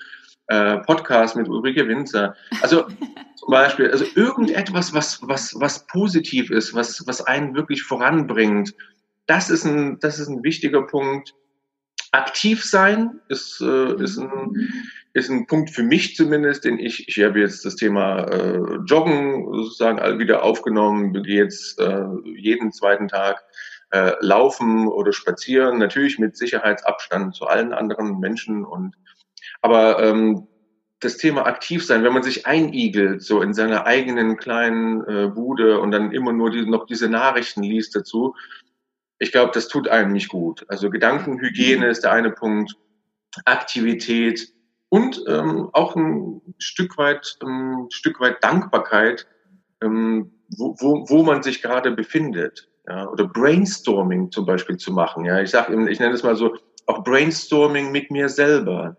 äh, 0.46 0.78
Podcast 0.78 1.36
mit 1.36 1.48
Ulrike 1.48 1.86
Winzer. 1.88 2.34
Also 2.62 2.86
zum 3.36 3.50
Beispiel, 3.50 3.90
also 3.90 4.04
irgendetwas, 4.14 4.94
was, 4.94 5.20
was, 5.22 5.54
was 5.58 5.86
positiv 5.86 6.50
ist, 6.50 6.74
was, 6.74 7.06
was 7.06 7.20
einen 7.22 7.54
wirklich 7.54 7.82
voranbringt. 7.82 8.74
Das 9.26 9.50
ist 9.50 9.64
ein, 9.64 9.98
das 10.00 10.18
ist 10.18 10.28
ein 10.28 10.42
wichtiger 10.42 10.82
Punkt. 10.82 11.34
Aktiv 12.12 12.64
sein 12.64 13.20
ist, 13.28 13.60
äh, 13.60 14.02
ist 14.02 14.18
ein, 14.18 14.72
ist 15.18 15.30
ein 15.30 15.46
Punkt 15.46 15.70
für 15.70 15.82
mich 15.82 16.16
zumindest, 16.16 16.64
den 16.64 16.78
ich, 16.78 17.08
ich 17.08 17.22
habe 17.22 17.40
jetzt 17.40 17.64
das 17.64 17.76
Thema 17.76 18.24
äh, 18.24 18.58
Joggen 18.86 19.46
sozusagen 19.52 20.18
wieder 20.18 20.42
aufgenommen, 20.42 21.12
gehe 21.22 21.42
jetzt 21.42 21.78
äh, 21.80 22.04
jeden 22.24 22.72
zweiten 22.72 23.08
Tag 23.08 23.44
äh, 23.90 24.12
laufen 24.20 24.88
oder 24.88 25.12
spazieren, 25.12 25.78
natürlich 25.78 26.18
mit 26.18 26.36
Sicherheitsabstand 26.36 27.34
zu 27.34 27.46
allen 27.46 27.72
anderen 27.72 28.18
Menschen 28.18 28.64
und 28.64 28.94
aber 29.60 30.02
ähm, 30.02 30.46
das 31.00 31.16
Thema 31.16 31.46
aktiv 31.46 31.84
sein, 31.86 32.02
wenn 32.02 32.12
man 32.12 32.22
sich 32.22 32.46
einigelt, 32.46 33.22
so 33.22 33.40
in 33.40 33.54
seiner 33.54 33.86
eigenen 33.86 34.36
kleinen 34.36 35.04
äh, 35.04 35.28
Bude 35.28 35.80
und 35.80 35.90
dann 35.90 36.12
immer 36.12 36.32
nur 36.32 36.50
die, 36.50 36.66
noch 36.66 36.86
diese 36.86 37.08
Nachrichten 37.08 37.62
liest 37.62 37.94
dazu, 37.94 38.34
ich 39.18 39.32
glaube, 39.32 39.52
das 39.54 39.68
tut 39.68 39.88
einem 39.88 40.12
nicht 40.12 40.28
gut. 40.28 40.64
Also 40.68 40.90
Gedankenhygiene 40.90 41.88
ist 41.88 42.02
der 42.02 42.12
eine 42.12 42.30
Punkt, 42.30 42.74
Aktivität, 43.44 44.52
und 44.88 45.22
ähm, 45.28 45.68
auch 45.72 45.96
ein 45.96 46.40
Stück 46.58 46.96
weit, 46.98 47.36
ein 47.42 47.86
Stück 47.90 48.20
weit 48.20 48.42
Dankbarkeit, 48.42 49.26
ähm, 49.82 50.32
wo, 50.56 50.74
wo, 50.78 51.08
wo 51.08 51.22
man 51.22 51.42
sich 51.42 51.62
gerade 51.62 51.90
befindet. 51.90 52.68
Ja, 52.88 53.06
oder 53.08 53.26
Brainstorming 53.26 54.30
zum 54.30 54.46
Beispiel 54.46 54.78
zu 54.78 54.92
machen. 54.92 55.26
Ja, 55.26 55.40
ich 55.42 55.50
sage, 55.50 55.90
ich 55.90 56.00
nenne 56.00 56.14
es 56.14 56.22
mal 56.22 56.36
so, 56.36 56.56
auch 56.86 57.04
Brainstorming 57.04 57.92
mit 57.92 58.10
mir 58.10 58.30
selber. 58.30 58.96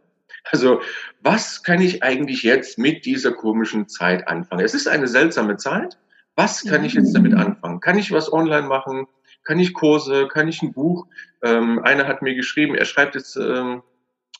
Also, 0.52 0.82
was 1.22 1.64
kann 1.64 1.82
ich 1.82 2.04
eigentlich 2.04 2.44
jetzt 2.44 2.78
mit 2.78 3.06
dieser 3.06 3.32
komischen 3.32 3.88
Zeit 3.88 4.28
anfangen? 4.28 4.64
Es 4.64 4.76
ist 4.76 4.88
eine 4.88 5.08
seltsame 5.08 5.58
Zeit. 5.58 5.98
Was 6.36 6.64
kann 6.64 6.86
ich 6.86 6.94
jetzt 6.94 7.14
damit 7.14 7.34
anfangen? 7.34 7.82
Kann 7.82 7.98
ich 7.98 8.12
was 8.12 8.32
online 8.32 8.68
machen? 8.68 9.08
Kann 9.44 9.60
ich 9.60 9.74
Kurse? 9.74 10.28
Kann 10.28 10.48
ich 10.48 10.62
ein 10.62 10.72
Buch? 10.72 11.08
Ähm, 11.44 11.80
einer 11.84 12.08
hat 12.08 12.22
mir 12.22 12.36
geschrieben, 12.36 12.76
er 12.76 12.86
schreibt 12.86 13.16
jetzt 13.16 13.36
ähm, 13.36 13.82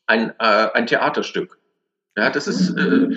ein, 0.10 0.34
äh, 0.40 0.68
ein 0.74 0.88
Theaterstück. 0.88 1.60
Ja, 2.18 2.30
das 2.30 2.48
ist, 2.48 2.76
äh, 2.76 3.16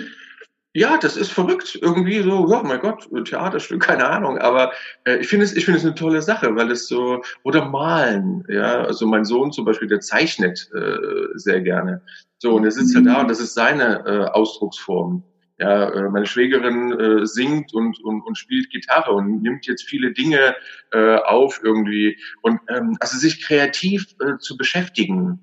ja, 0.73 0.97
das 0.97 1.17
ist 1.17 1.31
verrückt. 1.31 1.77
Irgendwie 1.81 2.21
so, 2.21 2.49
ja, 2.49 2.61
mein 2.63 2.79
Gott, 2.79 3.09
Theaterstück, 3.25 3.81
keine 3.87 4.07
Ahnung. 4.07 4.37
Aber 4.37 4.71
äh, 5.05 5.17
ich 5.17 5.27
finde 5.27 5.45
es, 5.45 5.55
ich 5.55 5.65
finde 5.65 5.79
es 5.79 5.85
eine 5.85 5.95
tolle 5.95 6.21
Sache, 6.21 6.55
weil 6.55 6.71
es 6.71 6.87
so, 6.87 7.23
oder 7.43 7.65
malen, 7.65 8.45
ja. 8.47 8.83
Also 8.83 9.07
mein 9.07 9.25
Sohn 9.25 9.51
zum 9.51 9.65
Beispiel, 9.65 9.87
der 9.87 9.99
zeichnet 9.99 10.69
äh, 10.73 10.97
sehr 11.35 11.61
gerne. 11.61 12.01
So, 12.37 12.55
und 12.55 12.63
er 12.63 12.71
sitzt 12.71 12.95
halt 12.95 13.07
da 13.07 13.21
und 13.21 13.29
das 13.29 13.39
ist 13.39 13.55
seine 13.55 14.05
äh, 14.05 14.25
Ausdrucksform. 14.31 15.23
Ja, 15.59 15.89
äh, 15.89 16.09
meine 16.09 16.25
Schwägerin 16.25 16.99
äh, 16.99 17.25
singt 17.25 17.73
und, 17.73 18.03
und, 18.03 18.21
und 18.21 18.37
spielt 18.37 18.69
Gitarre 18.69 19.11
und 19.11 19.41
nimmt 19.41 19.65
jetzt 19.65 19.83
viele 19.83 20.11
Dinge 20.11 20.55
äh, 20.91 21.15
auf 21.17 21.61
irgendwie. 21.63 22.17
Und 22.41 22.59
ähm, 22.69 22.97
also 22.99 23.17
sich 23.17 23.41
kreativ 23.41 24.07
äh, 24.19 24.37
zu 24.39 24.57
beschäftigen, 24.57 25.39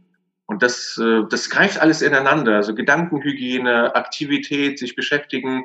und 0.50 0.64
das, 0.64 0.98
äh, 0.98 1.22
das 1.30 1.48
greift 1.48 1.80
alles 1.80 2.02
ineinander. 2.02 2.56
Also 2.56 2.74
Gedankenhygiene, 2.74 3.94
Aktivität, 3.94 4.80
sich 4.80 4.96
beschäftigen. 4.96 5.64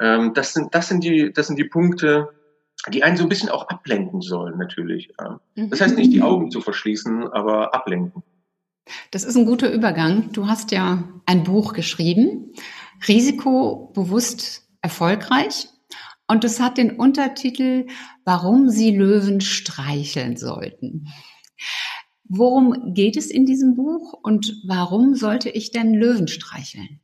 Ähm, 0.00 0.32
das 0.32 0.54
sind, 0.54 0.72
das 0.76 0.86
sind 0.88 1.02
die, 1.02 1.32
das 1.32 1.48
sind 1.48 1.58
die 1.58 1.64
Punkte, 1.64 2.28
die 2.88 3.02
einen 3.02 3.16
so 3.16 3.24
ein 3.24 3.28
bisschen 3.28 3.48
auch 3.48 3.68
ablenken 3.68 4.20
sollen, 4.20 4.58
natürlich. 4.58 5.12
Das 5.56 5.80
heißt 5.80 5.96
nicht 5.96 6.12
die 6.12 6.22
Augen 6.22 6.52
zu 6.52 6.60
verschließen, 6.60 7.28
aber 7.32 7.74
ablenken. 7.74 8.22
Das 9.10 9.24
ist 9.24 9.36
ein 9.36 9.44
guter 9.44 9.72
Übergang. 9.72 10.30
Du 10.32 10.46
hast 10.46 10.70
ja 10.70 11.02
ein 11.26 11.42
Buch 11.42 11.74
geschrieben, 11.74 12.52
Risikobewusst 13.06 14.68
erfolgreich. 14.82 15.68
Und 16.28 16.44
es 16.44 16.60
hat 16.60 16.78
den 16.78 16.92
Untertitel, 16.92 17.86
warum 18.24 18.68
Sie 18.68 18.96
Löwen 18.96 19.40
streicheln 19.40 20.36
sollten. 20.36 21.08
Worum 22.34 22.94
geht 22.94 23.18
es 23.18 23.30
in 23.30 23.44
diesem 23.44 23.74
Buch 23.74 24.14
und 24.22 24.56
warum 24.64 25.14
sollte 25.14 25.50
ich 25.50 25.70
denn 25.70 25.92
Löwen 25.92 26.28
streicheln? 26.28 26.98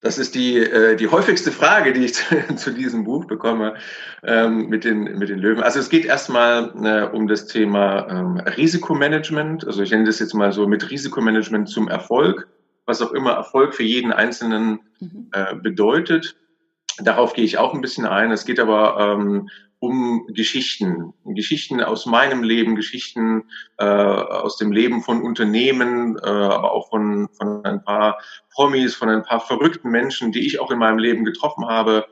Das 0.00 0.18
ist 0.18 0.34
die, 0.34 0.56
äh, 0.58 0.96
die 0.96 1.06
häufigste 1.06 1.52
Frage, 1.52 1.92
die 1.92 2.04
ich 2.04 2.14
zu, 2.14 2.54
zu 2.56 2.72
diesem 2.72 3.04
Buch 3.04 3.26
bekomme 3.26 3.76
ähm, 4.24 4.68
mit, 4.68 4.82
den, 4.82 5.04
mit 5.18 5.28
den 5.28 5.38
Löwen. 5.38 5.62
Also 5.62 5.78
es 5.78 5.88
geht 5.88 6.04
erstmal 6.04 6.72
äh, 6.84 7.16
um 7.16 7.28
das 7.28 7.46
Thema 7.46 8.08
ähm, 8.08 8.38
Risikomanagement. 8.40 9.64
Also 9.64 9.84
ich 9.84 9.92
nenne 9.92 10.02
das 10.02 10.18
jetzt 10.18 10.34
mal 10.34 10.50
so 10.50 10.66
mit 10.66 10.90
Risikomanagement 10.90 11.68
zum 11.68 11.86
Erfolg, 11.86 12.48
was 12.86 13.00
auch 13.00 13.12
immer 13.12 13.34
Erfolg 13.34 13.72
für 13.72 13.84
jeden 13.84 14.12
Einzelnen 14.12 14.80
mhm. 14.98 15.28
äh, 15.30 15.54
bedeutet. 15.54 16.34
Darauf 16.98 17.34
gehe 17.34 17.44
ich 17.44 17.58
auch 17.58 17.72
ein 17.72 17.82
bisschen 17.82 18.04
ein. 18.04 18.32
Es 18.32 18.44
geht 18.44 18.58
aber 18.58 18.98
ähm, 18.98 19.48
um 19.80 20.26
Geschichten, 20.28 21.14
Geschichten 21.24 21.80
aus 21.80 22.06
meinem 22.06 22.42
Leben, 22.42 22.74
Geschichten 22.74 23.44
äh, 23.78 23.84
aus 23.84 24.56
dem 24.56 24.72
Leben 24.72 25.02
von 25.02 25.22
Unternehmen, 25.22 26.16
äh, 26.18 26.28
aber 26.28 26.72
auch 26.72 26.88
von, 26.90 27.28
von 27.36 27.64
ein 27.64 27.82
paar 27.84 28.18
Promis, 28.52 28.94
von 28.94 29.08
ein 29.08 29.22
paar 29.22 29.40
verrückten 29.40 29.90
Menschen, 29.90 30.32
die 30.32 30.44
ich 30.46 30.58
auch 30.58 30.70
in 30.70 30.78
meinem 30.78 30.98
Leben 30.98 31.24
getroffen 31.24 31.66
habe. 31.66 32.06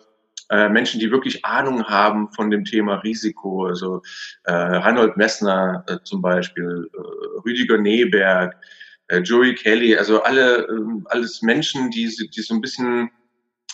Äh, 0.49 0.69
Menschen, 0.69 1.01
die 1.01 1.11
wirklich 1.11 1.45
Ahnung 1.45 1.85
haben 1.85 2.31
von 2.33 2.51
dem 2.51 2.65
Thema 2.65 2.97
Risiko, 2.97 3.67
also 3.67 4.01
äh, 4.45 4.53
Reinhold 4.53 5.17
Messner 5.17 5.85
äh, 5.89 5.97
zum 6.05 6.23
Beispiel, 6.23 6.89
äh, 6.95 7.41
Rüdiger 7.45 7.79
Neberg, 7.79 8.55
äh, 9.09 9.19
Joey 9.19 9.57
Kelly, 9.57 9.97
also 9.97 10.23
alle, 10.23 10.69
äh, 10.69 11.03
alles 11.07 11.43
Menschen, 11.43 11.91
die, 11.91 12.09
die 12.33 12.43
so 12.43 12.55
ein 12.55 12.61
bisschen, 12.61 13.11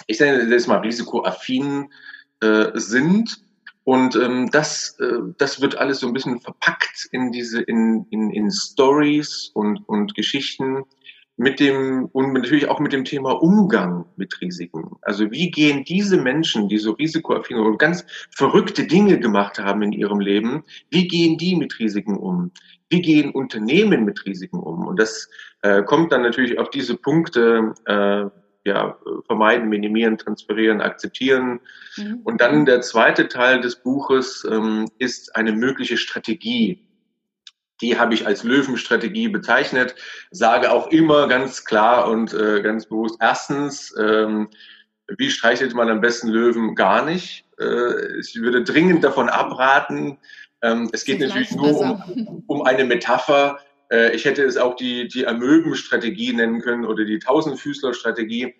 ich 0.06 0.18
nenne 0.18 0.48
das 0.48 0.66
mal 0.66 0.78
risikoaffin 0.78 1.92
äh, 2.40 2.70
sind 2.72 3.38
und 3.84 4.14
ähm, 4.16 4.50
das, 4.52 4.96
äh, 5.00 5.18
das 5.38 5.60
wird 5.60 5.76
alles 5.76 6.00
so 6.00 6.06
ein 6.06 6.12
bisschen 6.12 6.40
verpackt 6.40 7.08
in 7.10 7.32
diese, 7.32 7.60
in, 7.62 8.06
in, 8.10 8.30
in 8.30 8.50
Stories 8.50 9.50
und, 9.54 9.88
und 9.88 10.14
Geschichten 10.14 10.84
mit 11.36 11.58
dem 11.60 12.08
und 12.12 12.32
natürlich 12.32 12.68
auch 12.68 12.78
mit 12.78 12.92
dem 12.92 13.04
Thema 13.04 13.32
Umgang 13.42 14.04
mit 14.16 14.40
Risiken. 14.40 14.96
Also 15.02 15.30
wie 15.30 15.50
gehen 15.50 15.84
diese 15.84 16.16
Menschen, 16.16 16.68
die 16.68 16.78
so 16.78 16.92
risikoaffin 16.92 17.58
und 17.58 17.78
ganz 17.78 18.04
verrückte 18.30 18.86
Dinge 18.86 19.18
gemacht 19.18 19.58
haben 19.58 19.82
in 19.82 19.92
ihrem 19.92 20.20
Leben, 20.20 20.62
wie 20.90 21.08
gehen 21.08 21.38
die 21.38 21.56
mit 21.56 21.78
Risiken 21.78 22.16
um? 22.16 22.52
Wie 22.90 23.00
gehen 23.00 23.30
Unternehmen 23.30 24.04
mit 24.04 24.24
Risiken 24.26 24.60
um? 24.60 24.86
Und 24.86 25.00
das 25.00 25.28
äh, 25.62 25.82
kommt 25.82 26.12
dann 26.12 26.22
natürlich 26.22 26.58
auf 26.58 26.70
diese 26.70 26.96
Punkte, 26.96 27.74
äh, 27.86 28.26
ja, 28.64 28.96
vermeiden, 29.26 29.68
minimieren, 29.68 30.18
transferieren, 30.18 30.80
akzeptieren. 30.80 31.60
Mhm. 31.96 32.20
Und 32.24 32.40
dann 32.40 32.64
der 32.64 32.80
zweite 32.80 33.28
Teil 33.28 33.60
des 33.60 33.76
Buches 33.76 34.46
ähm, 34.48 34.88
ist 34.98 35.34
eine 35.34 35.52
mögliche 35.52 35.96
Strategie. 35.96 36.86
Die 37.80 37.98
habe 37.98 38.14
ich 38.14 38.26
als 38.26 38.44
Löwenstrategie 38.44 39.28
bezeichnet, 39.28 39.96
sage 40.30 40.70
auch 40.70 40.88
immer 40.92 41.26
ganz 41.26 41.64
klar 41.64 42.08
und 42.08 42.32
äh, 42.32 42.62
ganz 42.62 42.86
bewusst, 42.86 43.16
erstens, 43.20 43.92
ähm, 43.98 44.48
wie 45.18 45.30
streichelt 45.30 45.74
man 45.74 45.90
am 45.90 46.00
besten 46.00 46.28
Löwen? 46.28 46.76
Gar 46.76 47.04
nicht. 47.04 47.44
Äh, 47.58 48.20
ich 48.20 48.36
würde 48.36 48.62
dringend 48.62 49.02
davon 49.02 49.28
abraten. 49.28 50.18
Ähm, 50.62 50.90
es 50.92 51.04
geht 51.04 51.18
natürlich 51.18 51.50
nur 51.56 51.76
um, 51.76 52.44
um 52.46 52.62
eine 52.62 52.84
Metapher, 52.84 53.58
ich 54.14 54.24
hätte 54.24 54.44
es 54.44 54.56
auch 54.56 54.76
die, 54.76 55.08
die 55.08 55.26
Amöben-Strategie 55.26 56.32
nennen 56.32 56.60
können 56.60 56.84
oder 56.84 57.04
die 57.04 57.18
Tausendfüßler-Strategie. 57.18 58.54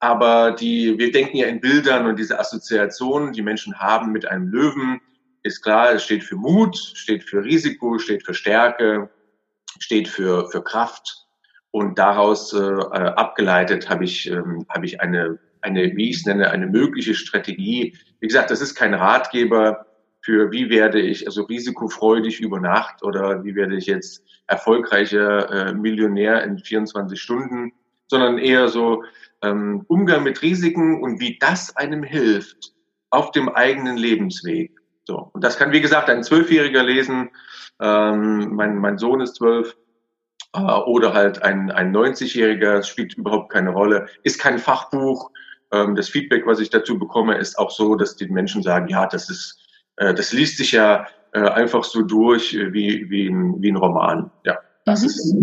Aber 0.00 0.52
die, 0.52 0.98
wir 0.98 1.12
denken 1.12 1.36
ja 1.36 1.46
in 1.46 1.60
Bildern 1.60 2.06
und 2.06 2.18
diese 2.18 2.38
Assoziationen, 2.38 3.32
die 3.32 3.42
Menschen 3.42 3.78
haben 3.78 4.10
mit 4.10 4.26
einem 4.26 4.48
Löwen, 4.48 5.00
ist 5.44 5.62
klar, 5.62 5.92
es 5.92 6.04
steht 6.04 6.24
für 6.24 6.36
Mut, 6.36 6.76
steht 6.76 7.24
für 7.24 7.44
Risiko, 7.44 7.98
steht 7.98 8.24
für 8.24 8.34
Stärke, 8.34 9.10
steht 9.78 10.08
für, 10.08 10.50
für 10.50 10.62
Kraft. 10.62 11.26
Und 11.70 11.98
daraus 11.98 12.52
äh, 12.52 12.58
abgeleitet 12.58 13.88
habe 13.88 14.04
ich, 14.04 14.28
ähm, 14.28 14.66
habe 14.68 14.86
ich 14.86 15.00
eine 15.00 15.38
eine, 15.62 15.96
wie 15.96 16.10
ich 16.10 16.16
es 16.18 16.26
nenne, 16.26 16.50
eine 16.50 16.66
mögliche 16.66 17.14
Strategie. 17.14 17.96
Wie 18.20 18.26
gesagt, 18.26 18.50
das 18.50 18.60
ist 18.60 18.74
kein 18.74 18.94
Ratgeber 18.94 19.86
für 20.22 20.52
wie 20.52 20.70
werde 20.70 21.00
ich 21.00 21.26
also 21.26 21.42
risikofreudig 21.42 22.40
über 22.40 22.60
Nacht 22.60 23.02
oder 23.02 23.44
wie 23.44 23.54
werde 23.54 23.76
ich 23.76 23.86
jetzt 23.86 24.24
erfolgreicher 24.46 25.50
äh, 25.50 25.74
Millionär 25.74 26.44
in 26.44 26.58
24 26.58 27.20
Stunden, 27.20 27.72
sondern 28.08 28.38
eher 28.38 28.68
so 28.68 29.04
ähm, 29.42 29.84
Umgang 29.88 30.22
mit 30.22 30.42
Risiken 30.42 31.02
und 31.02 31.20
wie 31.20 31.38
das 31.38 31.76
einem 31.76 32.02
hilft 32.02 32.72
auf 33.10 33.30
dem 33.32 33.48
eigenen 33.48 33.96
Lebensweg. 33.96 34.72
So. 35.04 35.30
Und 35.32 35.42
das 35.42 35.58
kann, 35.58 35.72
wie 35.72 35.80
gesagt, 35.80 36.08
ein 36.08 36.22
Zwölfjähriger 36.22 36.82
lesen. 36.82 37.30
Ähm, 37.80 38.54
mein, 38.54 38.78
mein 38.78 38.98
Sohn 38.98 39.20
ist 39.20 39.36
zwölf. 39.36 39.76
Äh, 40.54 40.60
oder 40.60 41.12
halt 41.12 41.42
ein, 41.42 41.70
ein 41.70 41.94
90-Jähriger, 41.94 42.82
spielt 42.82 43.14
überhaupt 43.14 43.52
keine 43.52 43.70
Rolle, 43.70 44.06
ist 44.22 44.38
kein 44.38 44.58
Fachbuch. 44.58 45.30
Ähm, 45.72 45.96
das 45.96 46.08
Feedback, 46.08 46.46
was 46.46 46.60
ich 46.60 46.70
dazu 46.70 46.98
bekomme, 46.98 47.38
ist 47.38 47.58
auch 47.58 47.70
so, 47.70 47.96
dass 47.96 48.16
die 48.16 48.28
Menschen 48.28 48.62
sagen, 48.62 48.88
ja, 48.88 49.06
das 49.06 49.28
ist, 49.28 49.58
äh, 50.02 50.14
das 50.14 50.32
liest 50.32 50.56
sich 50.56 50.72
ja 50.72 51.06
äh, 51.32 51.40
einfach 51.40 51.84
so 51.84 52.02
durch 52.02 52.54
äh, 52.54 52.72
wie, 52.72 53.08
wie, 53.10 53.28
ein, 53.28 53.62
wie 53.62 53.70
ein 53.70 53.76
Roman. 53.76 54.30
Ja, 54.44 54.58
das 54.84 55.00
mhm. 55.02 55.06
ist, 55.06 55.36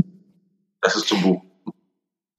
das 0.82 0.96
ist 0.96 1.08
zum 1.08 1.22
Buch. 1.22 1.42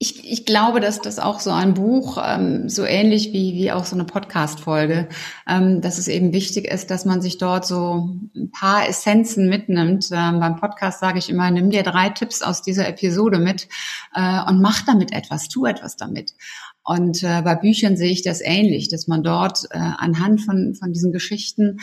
Ich, 0.03 0.31
ich 0.31 0.45
glaube, 0.47 0.79
dass 0.79 0.99
das 0.99 1.19
auch 1.19 1.39
so 1.39 1.51
ein 1.51 1.75
Buch, 1.75 2.17
ähm, 2.25 2.69
so 2.69 2.83
ähnlich 2.85 3.33
wie, 3.33 3.53
wie 3.53 3.71
auch 3.71 3.85
so 3.85 3.95
eine 3.95 4.05
Podcast-Folge, 4.05 5.07
ähm, 5.47 5.79
dass 5.81 5.99
es 5.99 6.07
eben 6.07 6.33
wichtig 6.33 6.65
ist, 6.65 6.89
dass 6.89 7.05
man 7.05 7.21
sich 7.21 7.37
dort 7.37 7.67
so 7.67 8.09
ein 8.35 8.49
paar 8.49 8.89
Essenzen 8.89 9.47
mitnimmt. 9.47 10.09
Ähm, 10.11 10.39
beim 10.39 10.55
Podcast 10.55 11.01
sage 11.01 11.19
ich 11.19 11.29
immer, 11.29 11.51
nimm 11.51 11.69
dir 11.69 11.83
drei 11.83 12.09
Tipps 12.09 12.41
aus 12.41 12.63
dieser 12.63 12.87
Episode 12.87 13.37
mit 13.37 13.67
äh, 14.15 14.43
und 14.49 14.59
mach 14.59 14.81
damit 14.81 15.11
etwas, 15.13 15.49
tu 15.49 15.67
etwas 15.67 15.97
damit. 15.97 16.33
Und 16.83 17.23
äh, 17.23 17.41
bei 17.43 17.55
Büchern 17.55 17.95
sehe 17.95 18.11
ich 18.11 18.23
das 18.23 18.41
ähnlich, 18.41 18.89
dass 18.89 19.07
man 19.07 19.23
dort 19.23 19.65
äh, 19.69 19.77
anhand 19.77 20.41
von, 20.41 20.75
von 20.75 20.93
diesen 20.93 21.11
Geschichten 21.11 21.79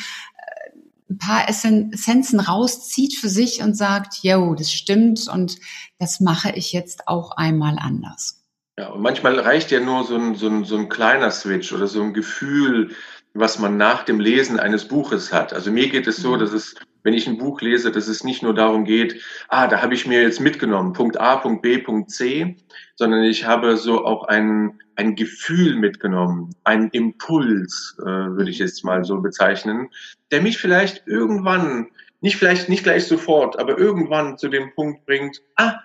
ein 1.11 1.19
paar 1.19 1.49
Essenzen 1.49 2.41
rauszieht 2.41 3.15
für 3.15 3.29
sich 3.29 3.63
und 3.63 3.75
sagt, 3.75 4.23
yo, 4.23 4.55
das 4.55 4.73
stimmt 4.73 5.27
und 5.29 5.57
das 5.99 6.21
mache 6.21 6.53
ich 6.55 6.73
jetzt 6.73 7.09
auch 7.09 7.33
einmal 7.33 7.77
anders. 7.79 8.45
Ja, 8.79 8.89
und 8.91 9.03
manchmal 9.03 9.41
reicht 9.41 9.71
ja 9.71 9.81
nur 9.81 10.05
so 10.05 10.17
ein, 10.17 10.35
so 10.35 10.49
ein, 10.49 10.65
so 10.65 10.77
ein 10.77 10.89
kleiner 10.89 11.31
Switch 11.31 11.73
oder 11.73 11.87
so 11.87 12.03
ein 12.03 12.13
Gefühl, 12.13 12.95
was 13.35 13.59
man 13.59 13.77
nach 13.77 14.05
dem 14.05 14.21
Lesen 14.21 14.61
eines 14.61 14.87
Buches 14.87 15.33
hat. 15.33 15.53
Also 15.53 15.71
mir 15.71 15.89
geht 15.89 16.07
es 16.07 16.17
so, 16.19 16.35
mhm. 16.35 16.41
dass 16.41 16.53
es, 16.53 16.75
wenn 17.03 17.15
ich 17.15 17.27
ein 17.27 17.39
Buch 17.39 17.61
lese, 17.61 17.91
dass 17.91 18.09
es 18.09 18.25
nicht 18.25 18.43
nur 18.43 18.55
darum 18.55 18.85
geht, 18.85 19.23
ah, 19.49 19.67
da 19.67 19.83
habe 19.83 19.95
ich 19.95 20.07
mir 20.07 20.23
jetzt 20.23 20.41
mitgenommen, 20.41 20.93
Punkt 20.93 21.19
A, 21.19 21.37
Punkt 21.37 21.63
B, 21.63 21.79
Punkt 21.79 22.11
C, 22.11 22.57
sondern 22.97 23.23
ich 23.25 23.47
habe 23.47 23.77
so 23.77 24.05
auch 24.05 24.25
ein, 24.25 24.81
ein 24.97 25.15
Gefühl 25.15 25.77
mitgenommen, 25.77 26.55
ein 26.65 26.89
Impuls, 26.91 27.97
äh, 28.01 28.05
würde 28.05 28.51
ich 28.51 28.59
jetzt 28.59 28.85
mal 28.85 29.05
so 29.05 29.21
bezeichnen, 29.21 29.89
der 30.31 30.43
mich 30.43 30.59
vielleicht 30.59 31.07
irgendwann, 31.07 31.89
nicht 32.21 32.37
vielleicht 32.37 32.69
nicht 32.69 32.83
gleich 32.83 33.07
sofort, 33.07 33.59
aber 33.59 33.79
irgendwann 33.79 34.39
zu 34.39 34.49
dem 34.49 34.75
Punkt 34.75 35.07
bringt, 35.07 35.41
ah, 35.57 35.81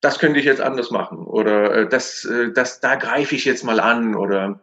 das 0.00 0.18
könnte 0.18 0.38
ich 0.38 0.44
jetzt 0.44 0.60
anders 0.60 0.90
machen 0.90 1.18
oder 1.18 1.74
äh, 1.74 1.88
das, 1.88 2.24
äh, 2.24 2.52
das, 2.52 2.80
da 2.80 2.94
greife 2.94 3.34
ich 3.34 3.44
jetzt 3.44 3.64
mal 3.64 3.80
an 3.80 4.14
oder 4.14 4.60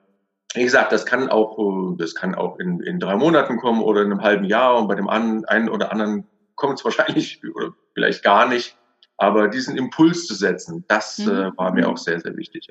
wie 0.55 0.63
gesagt, 0.63 0.91
das 0.91 1.05
kann 1.05 1.29
auch, 1.29 1.57
äh, 1.57 1.97
das 1.97 2.15
kann 2.15 2.35
auch 2.35 2.59
in, 2.59 2.79
in 2.81 2.99
drei 2.99 3.15
Monaten 3.15 3.57
kommen 3.57 3.81
oder 3.81 4.01
in 4.01 4.11
einem 4.11 4.21
halben 4.21 4.45
Jahr 4.45 4.77
und 4.77 4.87
bei 4.87 4.95
dem 4.95 5.09
einen 5.09 5.69
oder 5.69 5.91
anderen 5.91 6.25
kommt 6.55 6.79
es 6.79 6.85
wahrscheinlich 6.85 7.41
oder 7.53 7.73
vielleicht 7.93 8.23
gar 8.23 8.47
nicht. 8.47 8.77
Aber 9.17 9.47
diesen 9.47 9.77
Impuls 9.77 10.27
zu 10.27 10.35
setzen, 10.35 10.83
das 10.87 11.19
mhm. 11.19 11.29
äh, 11.29 11.57
war 11.57 11.73
mir 11.73 11.89
auch 11.89 11.97
sehr, 11.97 12.19
sehr 12.19 12.35
wichtig. 12.35 12.67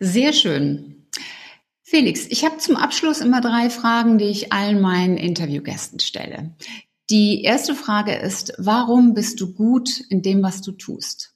Sehr 0.00 0.32
schön. 0.32 1.06
Felix, 1.82 2.26
ich 2.28 2.44
habe 2.44 2.58
zum 2.58 2.76
Abschluss 2.76 3.20
immer 3.20 3.40
drei 3.40 3.70
Fragen, 3.70 4.18
die 4.18 4.26
ich 4.26 4.52
allen 4.52 4.80
meinen 4.80 5.16
Interviewgästen 5.16 6.00
stelle. 6.00 6.54
Die 7.08 7.42
erste 7.42 7.74
Frage 7.74 8.14
ist, 8.14 8.52
warum 8.58 9.14
bist 9.14 9.40
du 9.40 9.54
gut 9.54 10.00
in 10.10 10.20
dem, 10.20 10.42
was 10.42 10.60
du 10.60 10.72
tust? 10.72 11.34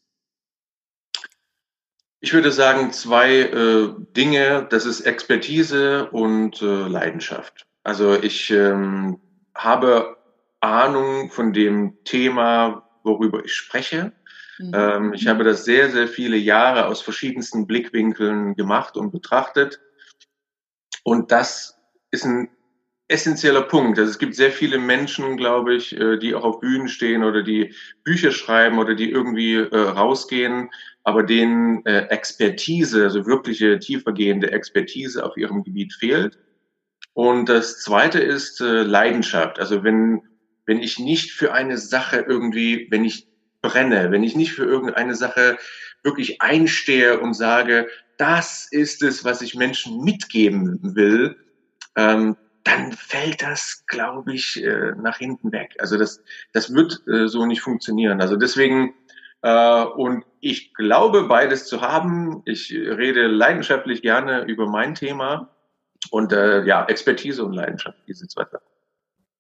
Ich 2.24 2.32
würde 2.32 2.52
sagen, 2.52 2.92
zwei 2.92 3.40
äh, 3.40 3.88
Dinge, 4.16 4.68
das 4.70 4.86
ist 4.86 5.00
Expertise 5.00 6.08
und 6.10 6.62
äh, 6.62 6.86
Leidenschaft. 6.86 7.66
Also 7.82 8.14
ich 8.14 8.48
ähm, 8.52 9.18
habe 9.56 10.16
Ahnung 10.60 11.32
von 11.32 11.52
dem 11.52 11.98
Thema, 12.04 12.88
worüber 13.02 13.44
ich 13.44 13.52
spreche. 13.52 14.12
Mhm. 14.60 14.72
Ähm, 14.72 15.12
ich 15.14 15.26
habe 15.26 15.42
das 15.42 15.64
sehr, 15.64 15.90
sehr 15.90 16.06
viele 16.06 16.36
Jahre 16.36 16.86
aus 16.86 17.02
verschiedensten 17.02 17.66
Blickwinkeln 17.66 18.54
gemacht 18.54 18.96
und 18.96 19.10
betrachtet. 19.10 19.80
Und 21.02 21.32
das 21.32 21.76
ist 22.12 22.24
ein 22.24 22.50
essentieller 23.08 23.62
Punkt. 23.62 23.98
Also 23.98 24.10
es 24.10 24.18
gibt 24.18 24.34
sehr 24.34 24.50
viele 24.50 24.78
Menschen, 24.78 25.36
glaube 25.36 25.74
ich, 25.74 25.98
äh, 25.98 26.18
die 26.18 26.34
auch 26.34 26.44
auf 26.44 26.60
Bühnen 26.60 26.88
stehen 26.88 27.24
oder 27.24 27.42
die 27.42 27.74
Bücher 28.04 28.30
schreiben 28.30 28.78
oder 28.78 28.94
die 28.94 29.10
irgendwie 29.10 29.56
äh, 29.56 29.76
rausgehen, 29.76 30.70
aber 31.04 31.22
denen 31.22 31.84
äh, 31.84 32.06
Expertise, 32.06 33.04
also 33.04 33.26
wirkliche 33.26 33.78
tiefergehende 33.78 34.52
Expertise 34.52 35.24
auf 35.24 35.36
ihrem 35.36 35.62
Gebiet 35.62 35.92
fehlt. 35.92 36.38
Und 37.14 37.48
das 37.48 37.80
Zweite 37.80 38.20
ist 38.20 38.60
äh, 38.60 38.82
Leidenschaft. 38.82 39.58
Also 39.58 39.84
wenn 39.84 40.22
wenn 40.66 40.80
ich 40.80 40.98
nicht 40.98 41.32
für 41.32 41.52
eine 41.52 41.78
Sache 41.78 42.24
irgendwie, 42.26 42.86
wenn 42.90 43.04
ich 43.04 43.28
brenne, 43.62 44.10
wenn 44.10 44.24
ich 44.24 44.36
nicht 44.36 44.52
für 44.52 44.64
irgendeine 44.64 45.14
Sache 45.14 45.58
wirklich 46.02 46.40
einstehe 46.40 47.20
und 47.20 47.34
sage, 47.34 47.88
das 48.16 48.68
ist 48.70 49.02
es, 49.02 49.24
was 49.24 49.42
ich 49.42 49.54
Menschen 49.54 50.02
mitgeben 50.02 50.78
will, 50.96 51.36
ähm, 51.96 52.36
dann 52.64 52.92
fällt 52.92 53.42
das, 53.42 53.84
glaube 53.86 54.34
ich, 54.34 54.62
äh, 54.62 54.92
nach 54.96 55.18
hinten 55.18 55.52
weg. 55.52 55.76
Also 55.78 55.98
das, 55.98 56.22
das 56.52 56.74
wird 56.74 57.02
äh, 57.06 57.28
so 57.28 57.46
nicht 57.46 57.60
funktionieren. 57.60 58.20
Also 58.20 58.36
deswegen, 58.36 58.94
äh, 59.42 59.84
und 59.84 60.24
ich 60.40 60.74
glaube, 60.74 61.24
beides 61.24 61.66
zu 61.66 61.80
haben. 61.80 62.42
Ich 62.44 62.72
rede 62.72 63.26
leidenschaftlich 63.26 64.02
gerne 64.02 64.42
über 64.44 64.68
mein 64.68 64.94
Thema 64.94 65.50
und 66.10 66.32
äh, 66.32 66.64
ja, 66.64 66.84
Expertise 66.86 67.44
und 67.44 67.52
Leidenschaft, 67.52 67.98
diese 68.08 68.26
zwei 68.26 68.44
Sachen. 68.44 68.66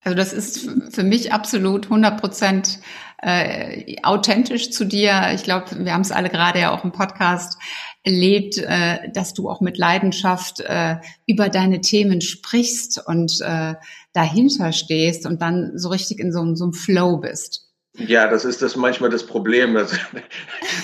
Also 0.04 0.16
das 0.16 0.32
ist 0.32 0.68
für 0.90 1.04
mich 1.04 1.32
absolut 1.32 1.84
100 1.84 2.20
Prozent 2.20 2.80
äh, 3.18 3.96
authentisch 4.02 4.70
zu 4.72 4.84
dir. 4.84 5.30
Ich 5.32 5.44
glaube, 5.44 5.66
wir 5.78 5.92
haben 5.92 6.00
es 6.00 6.10
alle 6.10 6.28
gerade 6.28 6.58
ja 6.58 6.72
auch 6.72 6.82
im 6.82 6.90
Podcast 6.90 7.56
erlebt, 8.04 8.58
äh, 8.58 9.10
dass 9.12 9.34
du 9.34 9.48
auch 9.48 9.60
mit 9.60 9.78
Leidenschaft 9.78 10.60
äh, 10.60 10.96
über 11.26 11.48
deine 11.48 11.80
Themen 11.80 12.20
sprichst 12.20 13.02
und 13.06 13.40
äh, 13.40 13.74
dahinter 14.12 14.72
stehst 14.72 15.26
und 15.26 15.40
dann 15.40 15.78
so 15.78 15.88
richtig 15.88 16.18
in 16.18 16.32
so, 16.32 16.54
so 16.54 16.64
einem 16.64 16.72
Flow 16.72 17.18
bist. 17.18 17.71
Ja, 17.94 18.26
das 18.26 18.46
ist 18.46 18.62
das 18.62 18.74
manchmal 18.74 19.10
das 19.10 19.26
Problem. 19.26 19.76
Also, 19.82 19.96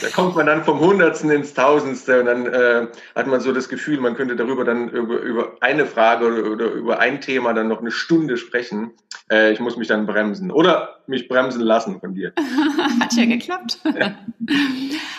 da 0.03 0.09
kommt 0.11 0.37
man 0.37 0.47
dann 0.47 0.65
vom 0.65 0.81
Hundertsten 0.81 1.31
ins 1.31 1.55
Tausendste 1.55 2.21
und 2.21 2.27
dann 2.27 2.47
äh, 2.47 2.87
hat 3.15 3.27
man 3.27 3.41
so 3.41 3.53
das 3.53 3.69
Gefühl, 3.69 3.99
man 4.01 4.15
könnte 4.15 4.37
darüber 4.37 4.65
dann 4.65 4.89
über, 4.91 5.21
über 5.21 5.57
eine 5.61 5.87
Frage 5.87 6.27
oder, 6.27 6.51
oder 6.51 6.71
über 6.73 6.99
ein 6.99 7.21
Thema 7.21 7.55
dann 7.55 7.69
noch 7.69 7.81
eine 7.81 7.91
Stunde 7.91 8.37
sprechen. 8.37 8.93
Äh, 9.31 9.53
ich 9.53 9.61
muss 9.61 9.77
mich 9.77 9.89
dann 9.89 10.07
bremsen 10.07 10.51
oder 10.51 11.01
mich 11.07 11.29
bremsen 11.29 11.63
lassen 11.63 12.01
von 12.01 12.15
dir. 12.15 12.33
hat 13.01 13.15
ja 13.15 13.25
geklappt. 13.25 13.81
Ja. 13.99 14.19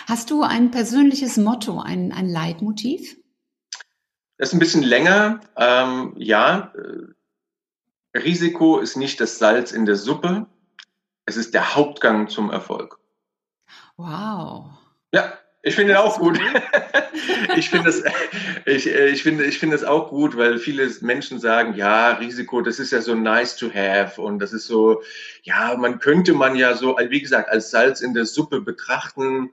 Hast 0.06 0.30
du 0.30 0.42
ein 0.42 0.70
persönliches 0.70 1.36
Motto, 1.36 1.80
ein, 1.80 2.12
ein 2.12 2.28
Leitmotiv? 2.28 3.16
Das 4.38 4.50
ist 4.50 4.54
ein 4.54 4.60
bisschen 4.60 4.82
länger. 4.82 5.40
Ähm, 5.56 6.14
ja, 6.16 6.72
äh, 6.76 8.18
Risiko 8.18 8.78
ist 8.78 8.96
nicht 8.96 9.20
das 9.20 9.38
Salz 9.38 9.72
in 9.72 9.86
der 9.86 9.96
Suppe 9.96 10.46
es 11.26 11.36
ist 11.36 11.54
der 11.54 11.74
Hauptgang 11.74 12.28
zum 12.28 12.50
Erfolg. 12.50 12.98
Wow. 13.96 14.66
Ja, 15.12 15.32
ich 15.62 15.74
finde 15.74 15.92
ihn 15.92 15.98
auch 15.98 16.18
gut. 16.18 16.40
ich 17.56 17.68
finde 17.68 17.90
es, 17.90 18.02
ich, 18.64 18.86
ich 18.86 19.22
finde, 19.22 19.44
ich 19.44 19.58
finde 19.58 19.76
es 19.76 19.84
auch 19.84 20.08
gut, 20.08 20.36
weil 20.36 20.58
viele 20.58 20.90
Menschen 21.02 21.38
sagen, 21.38 21.74
ja, 21.74 22.12
Risiko, 22.12 22.62
das 22.62 22.78
ist 22.78 22.92
ja 22.92 23.02
so 23.02 23.14
nice 23.14 23.56
to 23.56 23.70
have 23.72 24.20
und 24.20 24.38
das 24.38 24.52
ist 24.52 24.66
so, 24.66 25.02
ja, 25.42 25.76
man 25.76 25.98
könnte 25.98 26.32
man 26.32 26.56
ja 26.56 26.74
so, 26.74 26.96
wie 27.08 27.20
gesagt, 27.20 27.50
als 27.50 27.70
Salz 27.70 28.00
in 28.00 28.14
der 28.14 28.24
Suppe 28.24 28.60
betrachten. 28.60 29.50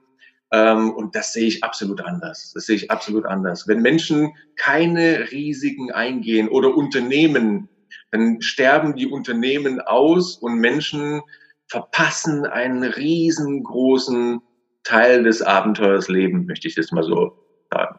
Ähm, 0.50 0.92
und 0.92 1.14
das 1.14 1.34
sehe 1.34 1.46
ich 1.46 1.62
absolut 1.62 2.00
anders. 2.00 2.52
Das 2.54 2.64
sehe 2.64 2.76
ich 2.76 2.90
absolut 2.90 3.26
anders. 3.26 3.68
Wenn 3.68 3.82
Menschen 3.82 4.32
keine 4.56 5.30
Risiken 5.30 5.92
eingehen 5.92 6.48
oder 6.48 6.74
Unternehmen, 6.74 7.68
dann 8.10 8.40
sterben 8.40 8.96
die 8.96 9.06
Unternehmen 9.06 9.80
aus 9.80 10.36
und 10.36 10.58
Menschen 10.58 11.20
verpassen 11.68 12.46
einen 12.46 12.82
riesengroßen 12.82 14.40
Teil 14.84 15.22
des 15.22 15.42
Abenteuers 15.42 16.08
leben, 16.08 16.46
möchte 16.46 16.68
ich 16.68 16.76
jetzt 16.76 16.92
mal 16.92 17.04
so 17.04 17.32
sagen. 17.70 17.98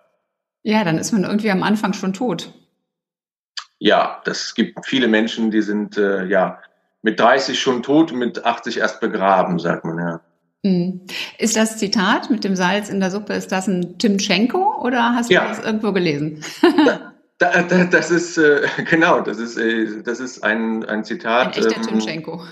Ja, 0.64 0.84
dann 0.84 0.98
ist 0.98 1.12
man 1.12 1.24
irgendwie 1.24 1.52
am 1.52 1.64
Anfang 1.64 1.94
schon 1.94 2.14
tot. 2.14 2.54
Ja, 3.78 4.22
das 4.26 4.56
gibt 4.56 4.86
viele 4.86 5.08
Menschen, 5.08 5.52
die 5.52 5.62
sind 5.62 5.98
äh, 5.98 6.26
ja 6.26 6.60
mit 7.02 7.20
30 7.20 7.58
schon 7.60 7.82
tot, 7.82 8.12
mit 8.12 8.44
80 8.44 8.80
erst 8.80 9.00
begraben, 9.00 9.60
sagt 9.60 9.86
man 9.86 9.98
ja. 9.98 10.22
Mhm. 10.64 11.02
Ist 11.38 11.56
das 11.56 11.78
Zitat 11.78 12.30
mit 12.30 12.44
dem 12.44 12.56
Salz 12.56 12.90
in 12.90 13.00
der 13.00 13.12
Suppe, 13.12 13.34
ist 13.34 13.52
das 13.52 13.68
ein 13.68 13.98
Timchenko 13.98 14.82
oder 14.84 15.16
hast 15.16 15.30
du 15.30 15.36
ja. 15.36 15.48
das 15.48 15.60
irgendwo 15.60 15.94
gelesen? 15.94 16.44
Da, 17.42 17.64
da, 17.64 17.86
das 17.86 18.12
ist, 18.12 18.38
äh, 18.38 18.68
genau, 18.90 19.22
das 19.22 19.38
ist, 19.38 19.58
äh, 19.58 20.04
das 20.04 20.20
ist 20.20 20.44
ein, 20.44 20.84
ein 20.84 21.06
Zitat. 21.06 21.56
Ein 21.56 21.64
echter 21.64 21.78
ähm, 21.78 21.88
Timchenko. 21.88 22.44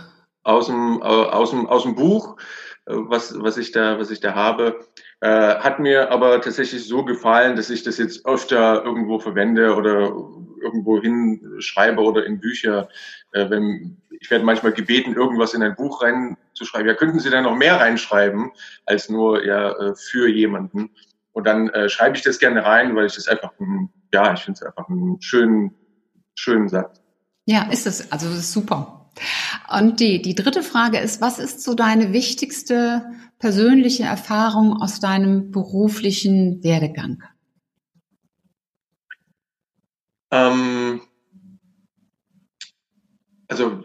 Aus 0.47 0.67
dem, 0.67 1.01
aus 1.01 1.49
dem, 1.49 1.67
aus 1.67 1.83
dem 1.83 1.95
Buch, 1.95 2.37
äh, 2.85 2.93
was, 2.95 3.35
was, 3.41 3.57
ich 3.57 3.73
da, 3.73 3.99
was 3.99 4.11
ich 4.11 4.21
da 4.21 4.33
habe. 4.33 4.79
Äh, 5.19 5.55
hat 5.55 5.79
mir 5.79 6.09
aber 6.09 6.39
tatsächlich 6.39 6.87
so 6.87 7.03
gefallen, 7.03 7.57
dass 7.57 7.69
ich 7.69 7.83
das 7.83 7.97
jetzt 7.97 8.25
öfter 8.25 8.83
irgendwo 8.85 9.19
verwende 9.19 9.75
oder 9.75 10.13
irgendwo 10.61 11.01
hinschreibe 11.01 12.01
oder 12.01 12.25
in 12.25 12.39
Bücher. 12.39 12.87
Äh, 13.33 13.49
wenn, 13.49 13.97
ich 14.21 14.31
werde 14.31 14.45
manchmal 14.45 14.71
gebeten, 14.71 15.15
irgendwas 15.15 15.53
in 15.53 15.63
ein 15.63 15.75
Buch 15.75 16.01
reinzuschreiben. 16.01 16.87
Ja, 16.87 16.93
könnten 16.93 17.19
Sie 17.19 17.29
da 17.29 17.41
noch 17.41 17.55
mehr 17.55 17.79
reinschreiben 17.81 18.51
als 18.85 19.09
nur 19.09 19.43
ja, 19.45 19.71
äh, 19.71 19.95
für 19.95 20.29
jemanden? 20.29 20.91
Und 21.33 21.45
dann 21.45 21.67
äh, 21.69 21.89
schreibe 21.89 22.15
ich 22.15 22.23
das 22.23 22.39
gerne 22.39 22.63
rein, 22.63 22.95
weil 22.95 23.07
ich 23.07 23.15
das 23.15 23.27
einfach, 23.27 23.51
ja, 24.13 24.33
ich 24.33 24.39
finde 24.39 24.59
es 24.61 24.63
einfach 24.63 24.87
einen 24.87 25.21
schönen, 25.21 25.75
schönen 26.35 26.69
Satz. 26.69 27.01
Ja, 27.45 27.69
ist 27.69 27.85
es. 27.85 28.11
Also 28.13 28.29
das 28.29 28.39
ist 28.39 28.53
super. 28.53 29.06
Und 29.71 29.99
die, 29.99 30.21
die 30.21 30.35
dritte 30.35 30.63
Frage 30.63 30.99
ist, 30.99 31.21
was 31.21 31.39
ist 31.39 31.63
so 31.63 31.73
deine 31.73 32.13
wichtigste 32.13 33.05
persönliche 33.39 34.03
Erfahrung 34.03 34.81
aus 34.81 34.99
deinem 34.99 35.51
beruflichen 35.51 36.63
Werdegang? 36.63 37.23
Ähm, 40.31 41.01
also 43.47 43.83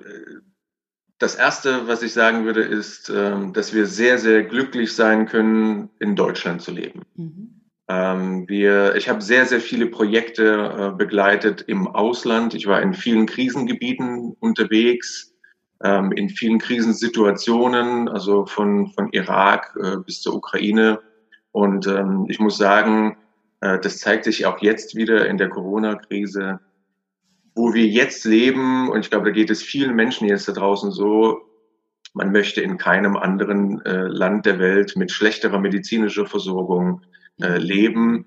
das 1.18 1.37
Erste, 1.37 1.87
was 1.87 2.03
ich 2.03 2.12
sagen 2.12 2.45
würde, 2.45 2.62
ist, 2.62 3.09
ähm, 3.09 3.53
dass 3.53 3.73
wir 3.73 3.87
sehr, 3.87 4.18
sehr 4.18 4.42
glücklich 4.42 4.95
sein 4.95 5.27
können, 5.27 5.90
in 6.01 6.16
Deutschland 6.16 6.62
zu 6.62 6.73
leben. 6.73 7.03
Mhm. 7.14 7.62
Ähm, 7.88 8.49
wir, 8.49 8.95
ich 8.97 9.09
habe 9.09 9.21
sehr, 9.21 9.47
sehr 9.47 9.61
viele 9.61 9.87
Projekte 9.87 10.92
äh, 10.92 10.97
begleitet 10.97 11.62
im 11.62 11.88
Ausland. 11.88 12.55
Ich 12.55 12.66
war 12.66 12.81
in 12.81 12.95
vielen 12.95 13.27
Krisengebieten 13.27 14.37
unterwegs, 14.40 15.35
ähm, 15.83 16.12
in 16.12 16.29
vielen 16.29 16.59
Krisensituationen, 16.59 18.09
also 18.09 18.47
von, 18.47 18.88
von 18.88 19.09
Irak 19.12 19.77
äh, 19.83 19.97
bis 19.99 20.21
zur 20.23 20.35
Ukraine. 20.35 21.01
Und 21.51 21.87
ich 22.29 22.40
muss 22.40 22.57
sagen, 22.57 23.18
äh, 23.61 23.79
das 23.79 23.99
zeigt 23.99 24.25
sich 24.25 24.47
auch 24.47 24.62
jetzt 24.62 24.95
wieder 24.95 25.27
in 25.27 25.37
der 25.37 25.51
Corona-Krise 25.51 26.61
wo 27.55 27.75
wir 27.75 27.87
jetzt 27.87 28.25
leben, 28.25 28.88
und 28.90 29.01
ich 29.01 29.11
glaube, 29.11 29.27
da 29.27 29.31
geht 29.31 29.51
es 29.51 29.62
vielen 29.62 29.95
Menschen 29.95 30.27
jetzt 30.29 30.49
da 30.49 30.53
draußen 30.53 30.90
so, 30.90 31.42
man 32.14 32.33
möchte 32.33 32.61
in 32.61 32.77
keinem 32.77 33.16
anderen 33.16 33.81
äh, 33.85 34.07
Land 34.07 34.47
der 34.47 34.59
Welt 34.59 34.97
mit 34.97 35.11
schlechterer 35.11 35.59
medizinischer 35.59 36.27
Versorgung 36.27 37.03
äh, 37.40 37.59
leben. 37.59 38.27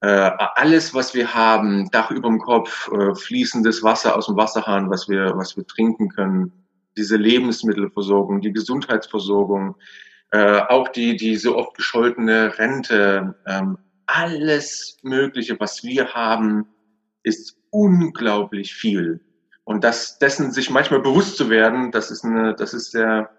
Äh, 0.00 0.30
alles, 0.54 0.94
was 0.94 1.14
wir 1.14 1.34
haben, 1.34 1.90
Dach 1.90 2.10
über 2.10 2.28
dem 2.28 2.38
Kopf, 2.38 2.90
äh, 2.92 3.14
fließendes 3.14 3.82
Wasser 3.82 4.16
aus 4.16 4.26
dem 4.26 4.36
Wasserhahn, 4.36 4.90
was 4.90 5.08
wir, 5.08 5.32
was 5.36 5.56
wir 5.56 5.66
trinken 5.66 6.08
können, 6.08 6.52
diese 6.96 7.16
Lebensmittelversorgung, 7.16 8.40
die 8.40 8.52
Gesundheitsversorgung, 8.52 9.76
äh, 10.30 10.60
auch 10.68 10.88
die, 10.88 11.16
die 11.16 11.36
so 11.36 11.56
oft 11.56 11.74
gescholtene 11.76 12.58
Rente, 12.58 13.34
ähm, 13.46 13.78
alles 14.06 14.98
Mögliche, 15.02 15.58
was 15.58 15.82
wir 15.84 16.14
haben, 16.14 16.66
ist 17.22 17.56
unglaublich 17.70 18.74
viel. 18.74 19.20
Und 19.64 19.84
das, 19.84 20.18
dessen 20.18 20.50
sich 20.50 20.70
manchmal 20.70 21.00
bewusst 21.00 21.36
zu 21.36 21.50
werden, 21.50 21.90
das 21.90 22.10
ist 22.10 22.24
eine, 22.24 22.54
das 22.54 22.72
ist 22.72 22.90
sehr, 22.90 23.30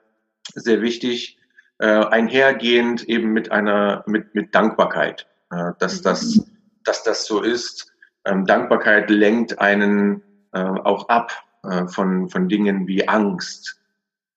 sehr 0.53 0.81
wichtig, 0.81 1.38
einhergehend 1.85 3.03
eben 3.03 3.31
mit 3.31 3.51
einer, 3.51 4.03
mit, 4.05 4.35
mit 4.35 4.53
Dankbarkeit, 4.53 5.27
äh, 5.51 5.71
dass 5.79 5.99
mhm. 5.99 6.03
das, 6.03 6.45
dass 6.83 7.03
das 7.03 7.25
so 7.25 7.41
ist. 7.41 7.91
Ähm, 8.25 8.45
Dankbarkeit 8.45 9.09
lenkt 9.09 9.59
einen 9.59 10.21
äh, 10.51 10.59
auch 10.59 11.09
ab 11.09 11.31
äh, 11.63 11.87
von, 11.87 12.29
von 12.29 12.49
Dingen 12.49 12.87
wie 12.87 13.07
Angst. 13.07 13.79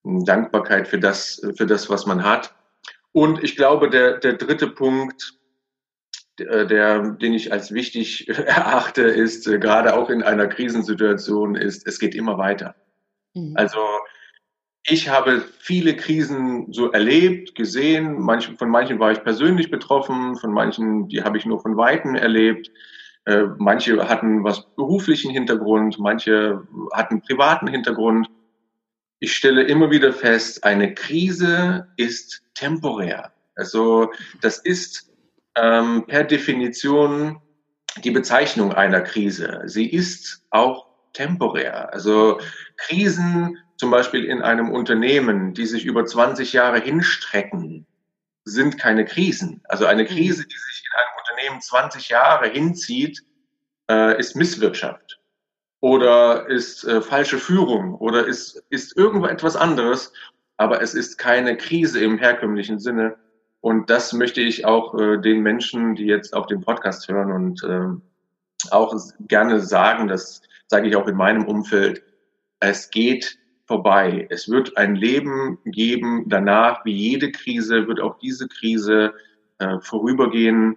Dankbarkeit 0.04 0.88
für 0.88 0.98
das, 0.98 1.40
für 1.56 1.66
das, 1.66 1.88
was 1.88 2.06
man 2.06 2.24
hat. 2.24 2.54
Und 3.12 3.42
ich 3.44 3.56
glaube, 3.56 3.88
der, 3.88 4.18
der 4.18 4.32
dritte 4.34 4.68
Punkt, 4.68 5.34
äh, 6.38 6.66
der, 6.66 7.12
den 7.12 7.34
ich 7.34 7.52
als 7.52 7.72
wichtig 7.72 8.28
erachte, 8.46 9.02
ist 9.02 9.46
äh, 9.46 9.58
gerade 9.58 9.94
auch 9.94 10.10
in 10.10 10.22
einer 10.22 10.48
Krisensituation, 10.48 11.54
ist, 11.54 11.86
es 11.86 11.98
geht 11.98 12.14
immer 12.14 12.38
weiter. 12.38 12.74
Mhm. 13.34 13.52
Also 13.56 13.78
ich 14.84 15.08
habe 15.08 15.44
viele 15.58 15.94
Krisen 15.96 16.72
so 16.72 16.90
erlebt, 16.90 17.54
gesehen. 17.54 18.20
Manch, 18.20 18.50
von 18.58 18.68
manchen 18.68 18.98
war 18.98 19.12
ich 19.12 19.22
persönlich 19.22 19.70
betroffen, 19.70 20.36
von 20.36 20.52
manchen, 20.52 21.08
die 21.08 21.22
habe 21.22 21.38
ich 21.38 21.46
nur 21.46 21.60
von 21.60 21.76
Weitem 21.76 22.14
erlebt. 22.14 22.70
Äh, 23.24 23.44
manche 23.58 24.08
hatten 24.08 24.42
was 24.42 24.74
beruflichen 24.74 25.30
Hintergrund, 25.30 25.98
manche 26.00 26.66
hatten 26.92 27.22
privaten 27.22 27.68
Hintergrund. 27.68 28.28
Ich 29.20 29.36
stelle 29.36 29.62
immer 29.62 29.92
wieder 29.92 30.12
fest, 30.12 30.64
eine 30.64 30.94
Krise 30.94 31.86
ist 31.96 32.42
temporär. 32.54 33.32
Also 33.54 34.10
das 34.40 34.58
ist 34.58 35.12
ähm, 35.54 36.04
per 36.08 36.24
Definition 36.24 37.40
die 38.02 38.10
Bezeichnung 38.10 38.72
einer 38.72 39.02
Krise. 39.02 39.62
Sie 39.66 39.88
ist 39.88 40.44
auch 40.50 40.91
temporär. 41.12 41.92
Also 41.92 42.40
Krisen 42.76 43.58
zum 43.76 43.90
Beispiel 43.90 44.24
in 44.24 44.42
einem 44.42 44.70
Unternehmen, 44.70 45.54
die 45.54 45.66
sich 45.66 45.84
über 45.84 46.04
20 46.04 46.52
Jahre 46.52 46.80
hinstrecken, 46.80 47.86
sind 48.44 48.78
keine 48.78 49.04
Krisen. 49.04 49.60
Also 49.64 49.86
eine 49.86 50.04
Krise, 50.04 50.44
die 50.46 50.56
sich 50.56 50.84
in 50.84 50.98
einem 50.98 51.18
Unternehmen 51.18 51.60
20 51.60 52.08
Jahre 52.08 52.48
hinzieht, 52.48 53.22
äh, 53.90 54.18
ist 54.18 54.36
Misswirtschaft 54.36 55.20
oder 55.80 56.48
ist 56.48 56.84
äh, 56.84 57.02
falsche 57.02 57.38
Führung 57.38 57.94
oder 57.94 58.26
ist, 58.26 58.62
ist 58.70 58.96
irgendwo 58.96 59.26
etwas 59.26 59.56
anderes, 59.56 60.12
aber 60.56 60.80
es 60.80 60.94
ist 60.94 61.18
keine 61.18 61.56
Krise 61.56 62.02
im 62.02 62.18
herkömmlichen 62.18 62.78
Sinne, 62.78 63.16
und 63.62 63.90
das 63.90 64.12
möchte 64.12 64.40
ich 64.40 64.66
auch 64.66 64.92
äh, 64.98 65.18
den 65.18 65.40
Menschen, 65.40 65.94
die 65.94 66.06
jetzt 66.06 66.34
auf 66.34 66.46
dem 66.46 66.60
Podcast 66.62 67.08
hören 67.08 67.30
und 67.30 67.62
äh, 67.62 68.72
auch 68.72 68.94
gerne 69.20 69.60
sagen, 69.60 70.08
das 70.08 70.42
sage 70.72 70.88
ich 70.88 70.96
auch 70.96 71.06
in 71.06 71.16
meinem 71.16 71.44
Umfeld, 71.44 72.02
es 72.58 72.88
geht 72.88 73.38
vorbei. 73.66 74.26
Es 74.30 74.48
wird 74.48 74.78
ein 74.78 74.96
Leben 74.96 75.58
geben 75.66 76.24
danach, 76.28 76.82
wie 76.86 76.94
jede 76.94 77.30
Krise 77.30 77.86
wird 77.86 78.00
auch 78.00 78.18
diese 78.20 78.48
Krise 78.48 79.12
äh, 79.58 79.78
vorübergehen 79.80 80.76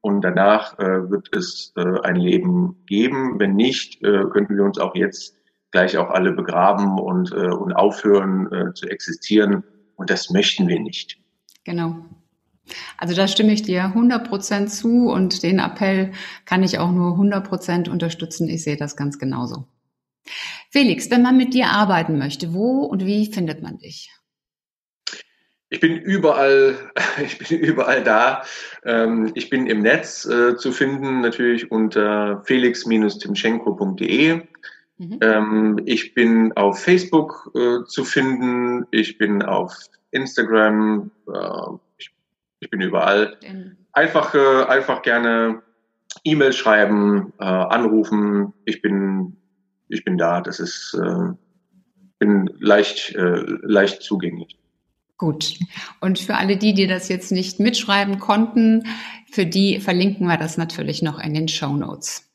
und 0.00 0.22
danach 0.22 0.76
äh, 0.80 1.10
wird 1.10 1.28
es 1.32 1.72
äh, 1.76 2.00
ein 2.02 2.16
Leben 2.16 2.82
geben. 2.86 3.38
Wenn 3.38 3.54
nicht, 3.54 4.02
äh, 4.02 4.24
könnten 4.32 4.56
wir 4.56 4.64
uns 4.64 4.80
auch 4.80 4.96
jetzt 4.96 5.36
gleich 5.70 5.96
auch 5.96 6.10
alle 6.10 6.32
begraben 6.32 6.98
und, 6.98 7.30
äh, 7.30 7.46
und 7.46 7.72
aufhören 7.72 8.52
äh, 8.52 8.74
zu 8.74 8.88
existieren. 8.88 9.62
Und 9.94 10.10
das 10.10 10.30
möchten 10.30 10.66
wir 10.66 10.80
nicht. 10.80 11.18
Genau. 11.62 12.04
Also 12.98 13.14
da 13.14 13.28
stimme 13.28 13.52
ich 13.52 13.62
dir 13.62 13.84
100 13.84 14.28
Prozent 14.28 14.70
zu 14.70 15.08
und 15.08 15.42
den 15.42 15.58
Appell 15.58 16.12
kann 16.44 16.62
ich 16.62 16.78
auch 16.78 16.90
nur 16.90 17.12
100 17.12 17.48
Prozent 17.48 17.88
unterstützen. 17.88 18.48
Ich 18.48 18.64
sehe 18.64 18.76
das 18.76 18.96
ganz 18.96 19.18
genauso. 19.18 19.66
Felix, 20.70 21.10
wenn 21.10 21.22
man 21.22 21.36
mit 21.36 21.54
dir 21.54 21.66
arbeiten 21.68 22.18
möchte, 22.18 22.52
wo 22.52 22.82
und 22.82 23.04
wie 23.06 23.32
findet 23.32 23.62
man 23.62 23.78
dich? 23.78 24.10
Ich 25.68 25.80
bin 25.80 25.96
überall, 25.96 26.76
ich 27.24 27.38
bin 27.38 27.58
überall 27.58 28.04
da. 28.04 28.42
Ähm, 28.84 29.32
ich 29.34 29.50
bin 29.50 29.66
im 29.66 29.82
Netz 29.82 30.24
äh, 30.24 30.56
zu 30.56 30.72
finden, 30.72 31.20
natürlich 31.20 31.70
unter 31.70 32.42
felix-timchenko.de. 32.44 34.42
Mhm. 34.98 35.18
Ähm, 35.20 35.80
ich 35.84 36.14
bin 36.14 36.52
auf 36.56 36.80
Facebook 36.80 37.50
äh, 37.54 37.84
zu 37.86 38.04
finden. 38.04 38.86
Ich 38.90 39.18
bin 39.18 39.42
auf 39.42 39.74
Instagram, 40.12 41.10
äh, 41.26 42.02
ich 42.60 42.70
bin 42.70 42.80
überall. 42.80 43.38
Einfach, 43.92 44.34
äh, 44.34 44.64
einfach 44.64 45.02
gerne 45.02 45.62
E-Mail 46.24 46.52
schreiben, 46.52 47.32
äh, 47.38 47.44
anrufen. 47.44 48.52
Ich 48.64 48.82
bin, 48.82 49.36
ich 49.88 50.04
bin 50.04 50.18
da. 50.18 50.40
Das 50.40 50.60
ist, 50.60 50.94
äh, 50.94 51.34
bin 52.18 52.50
leicht, 52.58 53.14
äh, 53.14 53.44
leicht 53.62 54.02
zugänglich. 54.02 54.58
Gut. 55.18 55.54
Und 56.00 56.18
für 56.18 56.34
alle 56.34 56.56
die, 56.56 56.74
die 56.74 56.86
das 56.86 57.08
jetzt 57.08 57.32
nicht 57.32 57.58
mitschreiben 57.58 58.18
konnten, 58.18 58.86
für 59.30 59.46
die 59.46 59.80
verlinken 59.80 60.26
wir 60.26 60.36
das 60.36 60.58
natürlich 60.58 61.02
noch 61.02 61.18
in 61.18 61.32
den 61.32 61.48
Show 61.48 61.74
Notes. 61.74 62.30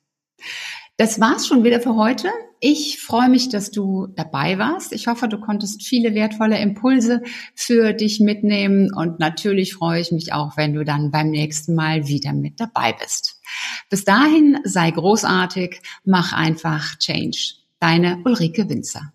Das 1.01 1.19
war's 1.19 1.47
schon 1.47 1.63
wieder 1.63 1.81
für 1.81 1.95
heute. 1.95 2.29
Ich 2.59 2.99
freue 2.99 3.27
mich, 3.27 3.49
dass 3.49 3.71
du 3.71 4.05
dabei 4.05 4.59
warst. 4.59 4.93
Ich 4.93 5.07
hoffe, 5.07 5.27
du 5.27 5.39
konntest 5.39 5.81
viele 5.81 6.13
wertvolle 6.13 6.59
Impulse 6.59 7.23
für 7.55 7.93
dich 7.93 8.19
mitnehmen 8.19 8.93
und 8.93 9.17
natürlich 9.17 9.73
freue 9.73 9.99
ich 9.99 10.11
mich 10.11 10.31
auch, 10.31 10.57
wenn 10.57 10.75
du 10.75 10.85
dann 10.85 11.09
beim 11.09 11.31
nächsten 11.31 11.73
Mal 11.73 12.07
wieder 12.07 12.33
mit 12.33 12.59
dabei 12.59 12.93
bist. 12.93 13.41
Bis 13.89 14.05
dahin 14.05 14.59
sei 14.63 14.91
großartig, 14.91 15.81
mach 16.05 16.33
einfach 16.33 16.95
Change. 16.99 17.55
Deine 17.79 18.21
Ulrike 18.23 18.69
Winzer. 18.69 19.11